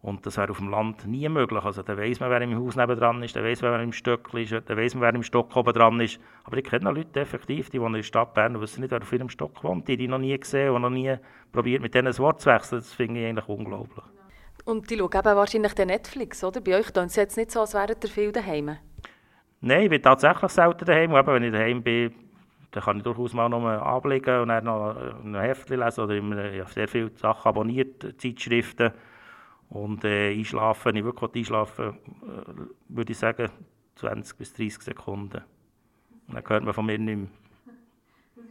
Und 0.00 0.26
das 0.26 0.36
wäre 0.36 0.50
auf 0.50 0.58
dem 0.58 0.70
Land 0.70 1.06
nie 1.06 1.28
möglich. 1.28 1.64
Also, 1.64 1.82
da 1.82 1.96
weiss 1.96 2.20
man, 2.20 2.30
wer 2.30 2.40
im 2.40 2.56
Haus 2.56 2.76
nebenan 2.76 3.22
ist, 3.22 3.34
da 3.34 3.42
weiss 3.42 3.62
man, 3.62 3.72
wer 3.72 3.82
im 3.82 3.92
Stöckli 3.92 4.42
ist, 4.44 4.52
da 4.52 4.76
weiss 4.76 4.94
man, 4.94 5.02
wer 5.02 5.14
im 5.14 5.22
Stock 5.22 5.54
oben 5.56 5.72
dran 5.72 6.00
ist. 6.00 6.20
Aber 6.44 6.56
ich 6.56 6.64
kenne 6.64 6.90
Leute 6.90 7.20
effektiv, 7.20 7.70
die 7.70 7.80
wohnen 7.80 7.94
in 7.94 8.00
der 8.00 8.04
Stadt 8.04 8.34
Bern 8.34 8.56
und 8.56 8.62
wissen 8.62 8.80
nicht, 8.80 8.90
wer 8.90 9.02
auf 9.02 9.12
ihrem 9.12 9.28
Stock 9.28 9.62
wohnt. 9.62 9.86
Die, 9.88 9.96
die 9.96 10.08
noch 10.08 10.18
nie 10.18 10.38
gesehen 10.38 10.72
und 10.72 10.82
noch 10.82 10.90
nie 10.90 11.16
probiert, 11.52 11.82
mit 11.82 11.94
denen 11.94 12.08
ein 12.08 12.18
Wort 12.18 12.40
zu 12.40 12.50
wechseln. 12.50 12.78
Das 12.78 12.92
finde 12.92 13.20
ich 13.20 13.26
eigentlich 13.26 13.48
unglaublich. 13.48 14.04
Und 14.64 14.90
die 14.90 14.98
schauen 14.98 15.10
eben 15.14 15.36
wahrscheinlich 15.36 15.74
den 15.74 15.88
Netflix, 15.88 16.44
oder? 16.44 16.60
Bei 16.60 16.78
euch 16.78 16.92
tun 16.92 17.04
es 17.04 17.16
jetzt 17.16 17.36
nicht 17.36 17.50
so, 17.50 17.60
als 17.60 17.74
wären 17.74 17.96
ihr 18.02 18.08
viel 18.08 18.30
daheim. 18.30 18.76
Nein, 19.60 19.82
ich 19.82 19.90
bin 19.90 20.02
tatsächlich 20.02 20.50
selten 20.50 20.84
daheim. 20.84 21.12
Und 21.12 21.18
eben, 21.18 21.34
wenn 21.34 21.42
ich 21.42 21.52
daheim 21.52 21.82
bin, 21.82 22.14
dann 22.70 22.82
kann 22.82 22.98
ich 22.98 23.02
durchaus 23.02 23.32
mal 23.32 23.48
noch 23.48 23.64
ablegen 23.66 24.40
und 24.40 24.48
dann 24.48 24.64
noch 24.64 24.94
ein 25.24 25.34
Heftchen 25.34 25.80
lesen 25.80 26.04
oder 26.04 26.14
immer, 26.16 26.44
ich 26.44 26.60
habe 26.60 26.70
sehr 26.70 26.88
viele 26.88 27.10
Sachen 27.16 27.48
abonniert, 27.48 28.14
Zeitschriften. 28.18 28.92
Und 29.70 30.04
äh, 30.04 30.32
einschlafen, 30.32 30.96
ich 30.96 31.04
wirklich 31.04 31.34
einschlafen 31.34 31.88
äh, 31.88 32.52
würde 32.88 33.12
ich 33.12 33.18
sagen 33.18 33.50
20 33.96 34.36
bis 34.38 34.52
30 34.54 34.82
Sekunden. 34.82 35.42
Und 36.26 36.34
dann 36.34 36.44
hört 36.46 36.64
man 36.64 36.74
von 36.74 36.86
mir 36.86 36.98
nicht 36.98 37.16
mehr. 37.16 37.28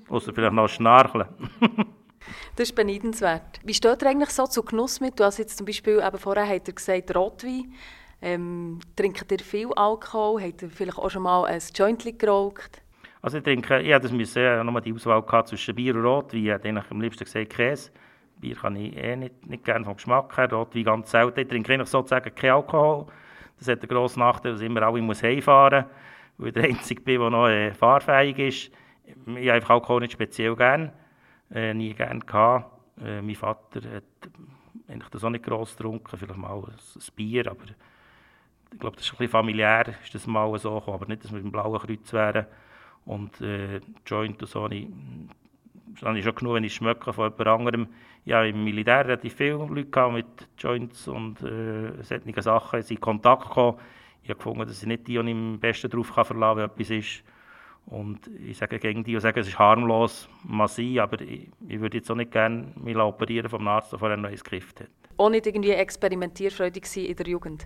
Außer 0.10 0.34
vielleicht 0.34 0.53
noch 0.53 0.67
schnarchen. 0.67 1.25
das 2.56 2.69
ist 2.69 2.75
beneidenswert. 2.75 3.60
Wie 3.63 3.73
steht 3.73 4.01
ihr 4.01 4.10
eigentlich 4.10 4.30
so 4.30 4.45
zu 4.45 4.63
Genuss 4.63 4.99
mit? 4.99 5.19
Du 5.19 5.23
hast 5.23 5.38
jetzt 5.38 5.58
zum 5.58 5.65
Beispiel, 5.65 6.01
eben 6.06 6.17
vorher 6.17 6.47
hat 6.47 6.67
er 6.67 6.73
gesagt, 6.73 7.15
Rotwein. 7.15 7.73
Ähm, 8.21 8.80
trinkt 8.95 9.32
ihr 9.32 9.39
viel 9.39 9.71
Alkohol? 9.75 10.41
Habt 10.41 10.63
ihr 10.63 10.69
vielleicht 10.69 10.97
auch 10.97 11.10
schon 11.10 11.23
mal 11.23 11.45
ein 11.45 11.62
Jointli 11.75 12.13
geraucht? 12.13 12.82
Also 13.27 13.39
ich 13.39 13.43
trinke, 13.43 13.81
ich 13.81 13.93
hatte 13.93 14.39
ja, 14.39 14.63
nochmal 14.63 14.81
die 14.81 14.93
Auswahl 14.93 15.21
gehabt 15.21 15.49
zwischen 15.49 15.75
Bier 15.75 15.93
und 15.93 16.05
Rotwein. 16.05 16.45
Ich 16.45 16.49
hätte 16.49 16.83
am 16.89 17.01
liebsten 17.01 17.25
gesagt 17.25 17.49
Käse. 17.49 17.91
Bier 18.37 18.55
kann 18.55 18.77
ich 18.77 18.95
eh 18.95 19.17
nicht, 19.17 19.45
nicht 19.45 19.65
gerne 19.65 19.83
vom 19.83 19.97
Geschmack 19.97 20.37
her, 20.37 20.49
Rotwein 20.49 20.85
ganz 20.85 21.11
selten. 21.11 21.41
Ich 21.41 21.47
trinke 21.49 21.73
eigentlich 21.73 21.89
sozusagen 21.89 22.33
keinen 22.33 22.51
Alkohol. 22.51 23.07
Das 23.59 23.67
hat 23.67 23.83
den 23.83 23.89
grossen 23.89 24.21
Nachteil, 24.21 24.53
dass 24.53 24.61
ich 24.61 24.67
immer 24.67 24.81
alle 24.81 25.01
muss 25.01 25.21
heimfahren 25.21 25.83
muss, 25.83 25.91
weil 26.37 26.47
ich 26.47 26.53
der 26.53 26.63
Einzige 26.63 27.01
bin, 27.01 27.19
der 27.19 27.29
noch 27.29 27.49
äh, 27.49 27.73
fahrfähig 27.73 28.39
ist. 28.39 28.71
Ich 29.35 29.49
habe 29.49 29.69
Alkohol 29.71 29.99
nicht 29.99 30.13
speziell 30.13 30.55
gerne, 30.55 30.93
äh, 31.53 31.73
nie 31.73 31.93
gerne 31.93 32.21
gehabt. 32.21 32.71
Äh, 33.03 33.21
mein 33.21 33.35
Vater 33.35 33.81
hat 33.93 34.03
eigentlich 34.87 35.09
das 35.09 35.25
auch 35.25 35.29
nicht 35.29 35.43
gross 35.43 35.75
getrunken, 35.75 36.17
vielleicht 36.17 36.37
mal 36.37 36.55
ein, 36.55 36.63
ein 36.63 37.01
Bier, 37.13 37.51
aber 37.51 37.65
ich 38.71 38.79
glaube, 38.79 38.95
das 38.95 39.05
ist 39.05 39.11
ein 39.11 39.17
bisschen 39.17 39.31
familiär, 39.31 39.95
ist 40.01 40.15
das 40.15 40.25
mal 40.27 40.57
so 40.57 40.75
gekommen, 40.75 40.95
aber 40.95 41.07
nicht, 41.07 41.25
dass 41.25 41.33
wir 41.33 41.41
im 41.41 41.51
Blauen 41.51 41.77
Kreuz 41.77 42.13
wären. 42.13 42.45
Und 43.07 43.41
äh, 43.41 43.79
Joint 44.05 44.41
und 44.41 44.47
so, 44.47 44.69
ich 44.69 44.87
das 45.99 46.07
habe 46.07 46.19
ich 46.19 46.25
schon 46.25 46.35
genug, 46.35 46.53
wenn 46.53 46.63
ich 46.63 46.75
schmecke 46.75 47.11
von 47.11 47.31
jemand 47.31 47.47
anderem. 47.47 47.87
Ja, 48.23 48.43
im 48.43 48.63
Militär 48.63 49.05
relativ 49.05 49.33
viele 49.33 49.53
Leute 49.53 50.11
mit 50.11 50.25
Joints 50.57 51.07
und 51.07 51.41
äh, 51.41 52.03
solchen 52.03 52.41
Sachen 52.41 52.81
in 52.81 53.01
Kontakt 53.01 53.47
gekommen. 53.47 53.79
Ich 54.21 54.29
habe 54.29 54.37
gefunden, 54.37 54.67
dass 54.67 54.81
ich 54.81 54.87
nicht 54.87 55.07
die, 55.07 55.13
die 55.13 55.19
ich 55.19 55.31
am 55.31 55.59
besten 55.59 55.89
darauf 55.89 56.13
kann 56.13 56.25
verlassen 56.25 56.57
kann, 56.59 56.69
wenn 56.69 56.83
etwas 56.83 56.89
ist. 56.89 57.23
Und 57.87 58.29
ich 58.45 58.57
sage 58.57 58.79
gegen 58.79 59.03
die, 59.05 59.13
die 59.13 59.19
sagen, 59.19 59.39
es 59.39 59.47
ist 59.47 59.57
harmlos, 59.57 60.29
massiv, 60.43 60.99
aber 60.99 61.21
ich, 61.21 61.49
ich 61.67 61.79
würde 61.79 61.97
jetzt 61.97 62.11
auch 62.11 62.15
nicht 62.15 62.31
gerne 62.31 62.73
mich 62.75 62.97
operieren 62.97 63.49
vom 63.49 63.65
Arzt, 63.67 63.93
der 63.93 63.99
vorher 63.99 64.17
ein 64.17 64.35
Griff 64.35 64.75
hat. 64.77 64.89
Auch 65.15 65.29
nicht 65.29 65.47
irgendwie 65.47 65.71
experimentierfreudig 65.71 66.83
in 66.97 67.15
der 67.15 67.27
Jugend? 67.27 67.65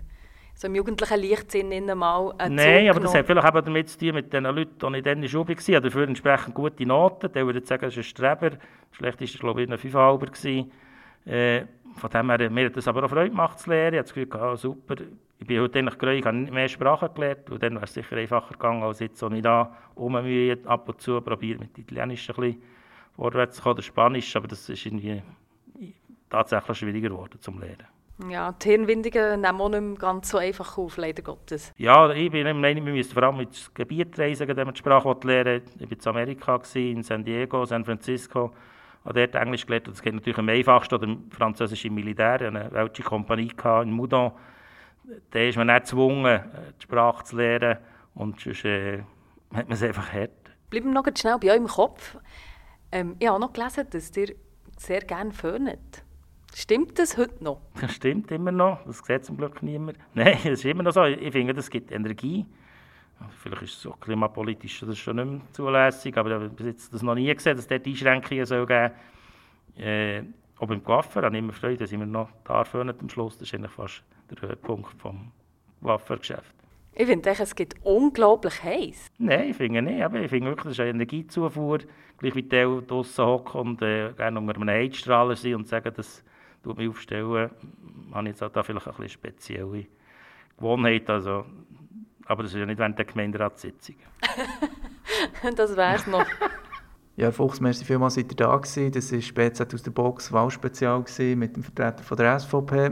So 0.54 0.66
im 0.68 0.74
jugendlichen 0.74 1.20
Leichtsinn 1.20 1.84
mal 1.96 2.32
einen 2.38 2.54
Nein, 2.54 2.88
aber 2.88 3.00
das 3.00 3.14
hat 3.14 3.26
vielleicht 3.26 3.48
eben 3.48 3.64
damit 3.64 3.88
zu 3.88 3.98
tun 3.98 4.14
mit 4.14 4.32
den 4.32 4.44
Leuten, 4.44 4.92
die 4.92 4.98
ich 4.98 5.04
dann 5.04 5.14
in 5.14 5.22
der 5.22 5.28
Schule 5.28 5.48
war, 5.48 5.80
dafür 5.80 6.08
entsprechend 6.08 6.54
gute 6.54 6.86
Noten. 6.86 7.32
Der 7.32 7.46
würde 7.46 7.64
sagen, 7.64 7.86
es 7.86 7.96
ist 7.96 7.98
ein 7.98 8.04
Streber. 8.04 8.50
Schlecht 8.92 9.20
war 9.20 9.26
glaube 9.26 9.62
ich, 9.62 9.70
ein 9.70 9.78
Fünfhalber. 9.78 10.26
Äh, 11.24 11.64
von 11.96 12.10
dem 12.10 12.30
her, 12.30 12.50
mir 12.50 12.66
hat 12.66 12.76
es 12.76 12.88
aber 12.88 13.04
auch 13.04 13.10
Freude 13.10 13.30
gemacht 13.30 13.58
zu 13.58 13.70
lernen. 13.70 13.94
Ich 13.94 13.98
habe 13.98 14.08
das 14.08 14.14
Gefühl, 14.14 14.40
ah, 14.40 14.56
super, 14.56 14.94
ich 15.38 15.46
bin 15.46 15.60
heute 15.60 15.78
eigentlich 15.78 15.98
gläubig, 15.98 16.20
ich 16.20 16.26
habe 16.26 16.38
mehr 16.38 16.68
Sprachen 16.68 17.08
gelernt 17.14 17.50
und 17.50 17.62
dann 17.62 17.74
wäre 17.74 17.84
es 17.84 17.94
sicher 17.94 18.16
einfacher 18.16 18.52
gegangen, 18.52 18.82
als 18.82 19.00
jetzt, 19.00 19.20
wenn 19.22 19.34
ich 19.34 19.42
da 19.42 19.76
rummühe, 19.96 20.56
ab 20.66 20.88
und 20.88 21.00
zu 21.00 21.20
probiere 21.20 21.58
mit 21.58 21.76
Italienisch 21.76 22.30
ein 22.30 22.36
bisschen 22.36 22.62
vorwärts 23.16 23.56
zu 23.56 23.62
kommen, 23.62 23.74
oder 23.74 23.82
Spanisch, 23.82 24.36
aber 24.36 24.48
das 24.48 24.68
ist 24.68 24.86
irgendwie 24.86 25.22
tatsächlich 26.30 26.78
schwieriger 26.78 27.08
geworden 27.10 27.40
zum 27.40 27.60
Lernen. 27.60 27.86
Ja, 28.28 28.52
die 28.52 28.68
Hirnwindungen 28.68 29.40
nehmen 29.40 29.60
auch 29.60 29.68
nicht 29.68 29.80
mehr 29.80 29.96
ganz 29.96 30.28
so 30.28 30.38
einfach 30.38 30.78
auf, 30.78 30.96
leider 30.96 31.22
Gottes. 31.22 31.72
Ja, 31.76 32.10
ich 32.10 32.30
bin 32.30 32.44
der 32.44 32.54
Meinung, 32.54 32.86
wir 32.86 32.92
müssen 32.92 33.12
vor 33.12 33.22
allem 33.22 33.40
ins 33.40 33.72
Gebiet 33.72 34.18
reisen, 34.18 34.46
wenn 34.48 34.56
man 34.56 34.74
die 34.74 34.78
Sprache 34.78 35.16
lernen 35.24 35.62
Ich 35.78 35.90
war 35.90 35.92
in 35.92 36.06
Amerika, 36.06 36.60
in 36.74 37.02
San 37.02 37.24
Diego, 37.24 37.64
San 37.64 37.84
Francisco, 37.84 38.52
habe 39.04 39.26
dort 39.26 39.42
Englisch 39.42 39.66
gelernt. 39.66 39.88
Das 39.88 40.02
geht 40.02 40.14
natürlich 40.14 40.38
am 40.38 40.48
einfachsten, 40.48 40.94
oder 40.94 41.16
französische 41.30 41.90
Militär, 41.90 42.42
eine 42.42 42.68
welche 42.70 43.02
Kompanie 43.02 43.50
in 43.82 43.90
Moudon. 43.90 44.32
Da 45.30 45.40
ist 45.40 45.56
man 45.56 45.66
nicht 45.66 45.80
gezwungen, 45.80 46.40
die 46.78 46.82
Sprache 46.82 47.24
zu 47.24 47.36
lernen 47.36 47.78
und 48.14 48.40
sonst 48.40 48.64
äh, 48.64 49.02
hat 49.52 49.68
man 49.68 49.72
es 49.72 49.82
einfach 49.82 50.12
hart. 50.12 50.30
Bleiben 50.70 50.92
wir 50.92 51.02
noch 51.02 51.06
schnell 51.16 51.38
bei 51.38 51.50
euch 51.50 51.56
im 51.56 51.66
Kopf. 51.66 52.16
Ähm, 52.92 53.16
ich 53.18 53.28
habe 53.28 53.40
noch 53.40 53.52
gelesen, 53.52 53.86
dass 53.90 54.16
ihr 54.16 54.34
sehr 54.78 55.00
gerne 55.00 55.32
föhnt. 55.32 56.04
Stimmt 56.54 56.98
das 56.98 57.16
heute 57.16 57.42
noch? 57.42 57.60
Das 57.80 57.94
stimmt 57.94 58.30
immer 58.30 58.52
noch. 58.52 58.84
Das 58.84 58.98
sieht 58.98 59.24
zum 59.24 59.36
Glück 59.36 59.62
niemand. 59.62 59.98
Nein, 60.14 60.36
das 60.44 60.52
ist 60.52 60.64
immer 60.64 60.82
noch 60.82 60.92
so. 60.92 61.04
Ich 61.04 61.32
finde, 61.32 61.54
das 61.54 61.70
gibt 61.70 61.90
Energie. 61.90 62.46
Vielleicht 63.38 63.62
ist 63.62 63.74
es 63.74 63.82
so 63.82 63.92
klimapolitisch 63.92 64.80
das 64.80 64.90
ist 64.90 64.98
schon 64.98 65.16
nicht 65.16 65.26
mehr 65.26 65.40
zulässig, 65.52 66.16
aber 66.16 66.30
ich 66.30 66.50
habe 66.50 66.74
das 66.74 67.02
noch 67.02 67.14
nie 67.14 67.32
gesehen, 67.32 67.54
dass 67.54 67.64
es 67.64 67.68
dort 67.68 67.86
Einschränkungen 67.86 68.44
soll 68.44 68.66
geben 68.66 68.90
soll. 69.76 69.84
Äh, 69.84 70.22
auch 70.58 70.66
beim 70.66 70.82
Coiffeur 70.82 71.22
habe 71.22 71.36
ich 71.36 71.42
immer 71.42 71.52
Freude, 71.52 71.78
dass 71.78 71.92
ich 71.92 71.98
mir 71.98 72.06
noch 72.06 72.30
da 72.44 72.64
am 72.72 73.08
Schluss. 73.08 73.38
Das 73.38 73.48
ist 73.48 73.54
eigentlich 73.54 73.72
fast 73.72 74.02
der 74.30 74.48
Höhepunkt 74.48 74.92
des 74.92 75.12
Coiffeurgeschäfts. 75.82 76.54
Ich 76.94 77.06
finde, 77.06 77.30
es 77.30 77.54
gibt 77.54 77.74
unglaublich 77.84 78.62
heiß. 78.62 79.06
Nein, 79.18 79.50
ich 79.50 79.56
finde 79.56 79.82
nicht. 79.82 80.02
Aber 80.02 80.20
ich 80.20 80.28
finde 80.28 80.48
wirklich, 80.48 80.64
das 80.64 80.72
ist 80.72 80.80
eine 80.80 80.90
Energiezufuhr. 80.90 81.78
Gleich 82.18 82.34
wie 82.34 82.42
die 82.42 82.48
draußen 82.86 83.24
hocken 83.24 83.60
und 83.60 83.82
äh, 83.82 84.12
gerne 84.12 84.38
unter 84.38 84.56
einem 84.56 84.68
Heizstrahler 84.68 85.34
sind 85.34 85.54
und 85.54 85.68
sagen, 85.68 85.92
dass 85.94 86.22
mich 86.64 86.88
aufstelle, 86.88 87.50
habe 88.12 88.28
ich 88.28 88.32
jetzt 88.32 88.42
auch 88.42 88.50
da 88.50 88.62
vielleicht 88.62 88.86
ein 88.86 88.92
bisschen 88.94 89.08
spezielle 89.08 89.86
Gewohnheit. 90.56 91.08
Also, 91.10 91.44
aber 92.26 92.42
das 92.42 92.52
ist 92.52 92.58
ja 92.58 92.66
nicht 92.66 92.78
während 92.78 92.98
der 92.98 93.04
Gemeinderatssitzung. 93.04 93.96
das 95.56 95.76
wäre 95.76 95.96
es 95.96 96.06
noch. 96.06 96.26
Ja, 97.14 97.26
Herr 97.26 97.32
Fuchs, 97.32 97.60
merci 97.60 97.84
vielmals, 97.84 98.14
seid 98.14 98.32
ihr 98.32 98.36
da 98.36 98.56
gewesen. 98.56 98.90
Das 98.90 99.12
war 99.12 99.20
BZ 99.34 99.74
aus 99.74 99.82
der 99.82 99.90
Box 99.90 100.32
Wahlspezial 100.32 101.04
mit 101.36 101.54
dem 101.54 101.62
Vertreter 101.62 102.02
von 102.02 102.16
der 102.16 102.40
SVP. 102.40 102.90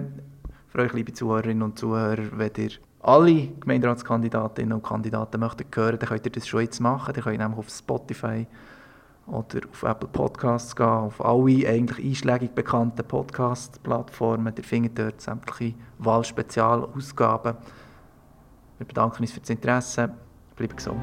Für 0.68 0.78
euch, 0.78 0.92
liebe 0.92 1.14
Zuhörerinnen 1.14 1.62
und 1.62 1.78
Zuhörer, 1.78 2.26
wenn 2.33 2.52
ihr 2.59 2.70
alle 3.00 3.46
Gemeinderatskandidatinnen 3.46 4.74
und 4.74 4.83
Kandidaten 4.83 5.40
möchten 5.40 5.64
hören, 5.74 5.98
dann 5.98 6.09
könnt 6.11 6.26
ihr 6.26 6.33
das 6.33 6.46
schon 6.46 6.61
jetzt 6.61 6.80
machen. 6.80 7.14
Dann 7.14 7.24
könnt 7.24 7.37
ihr 7.37 7.42
nämlich 7.42 7.59
auf 7.59 7.70
Spotify 7.70 8.46
oder 9.26 9.61
auf 9.70 9.83
Apple 9.83 10.09
Podcasts 10.09 10.74
gehen, 10.74 10.87
auf 10.87 11.24
alle 11.24 11.68
eigentlich 11.68 12.06
einschlägig 12.06 12.50
bekannten 12.52 13.06
Podcast-Plattformen. 13.06 14.54
Ihr 14.56 14.64
findet 14.64 14.98
dort 14.98 15.20
sämtliche 15.20 15.74
Wahlspezialausgaben. 15.98 17.56
Wir 18.78 18.87
bedanken 18.87 19.22
uns 19.22 19.33
für 19.33 19.40
das 19.40 19.50
Interesse. 19.50 20.11
Bleibt 20.56 20.76
gesund. 20.76 21.00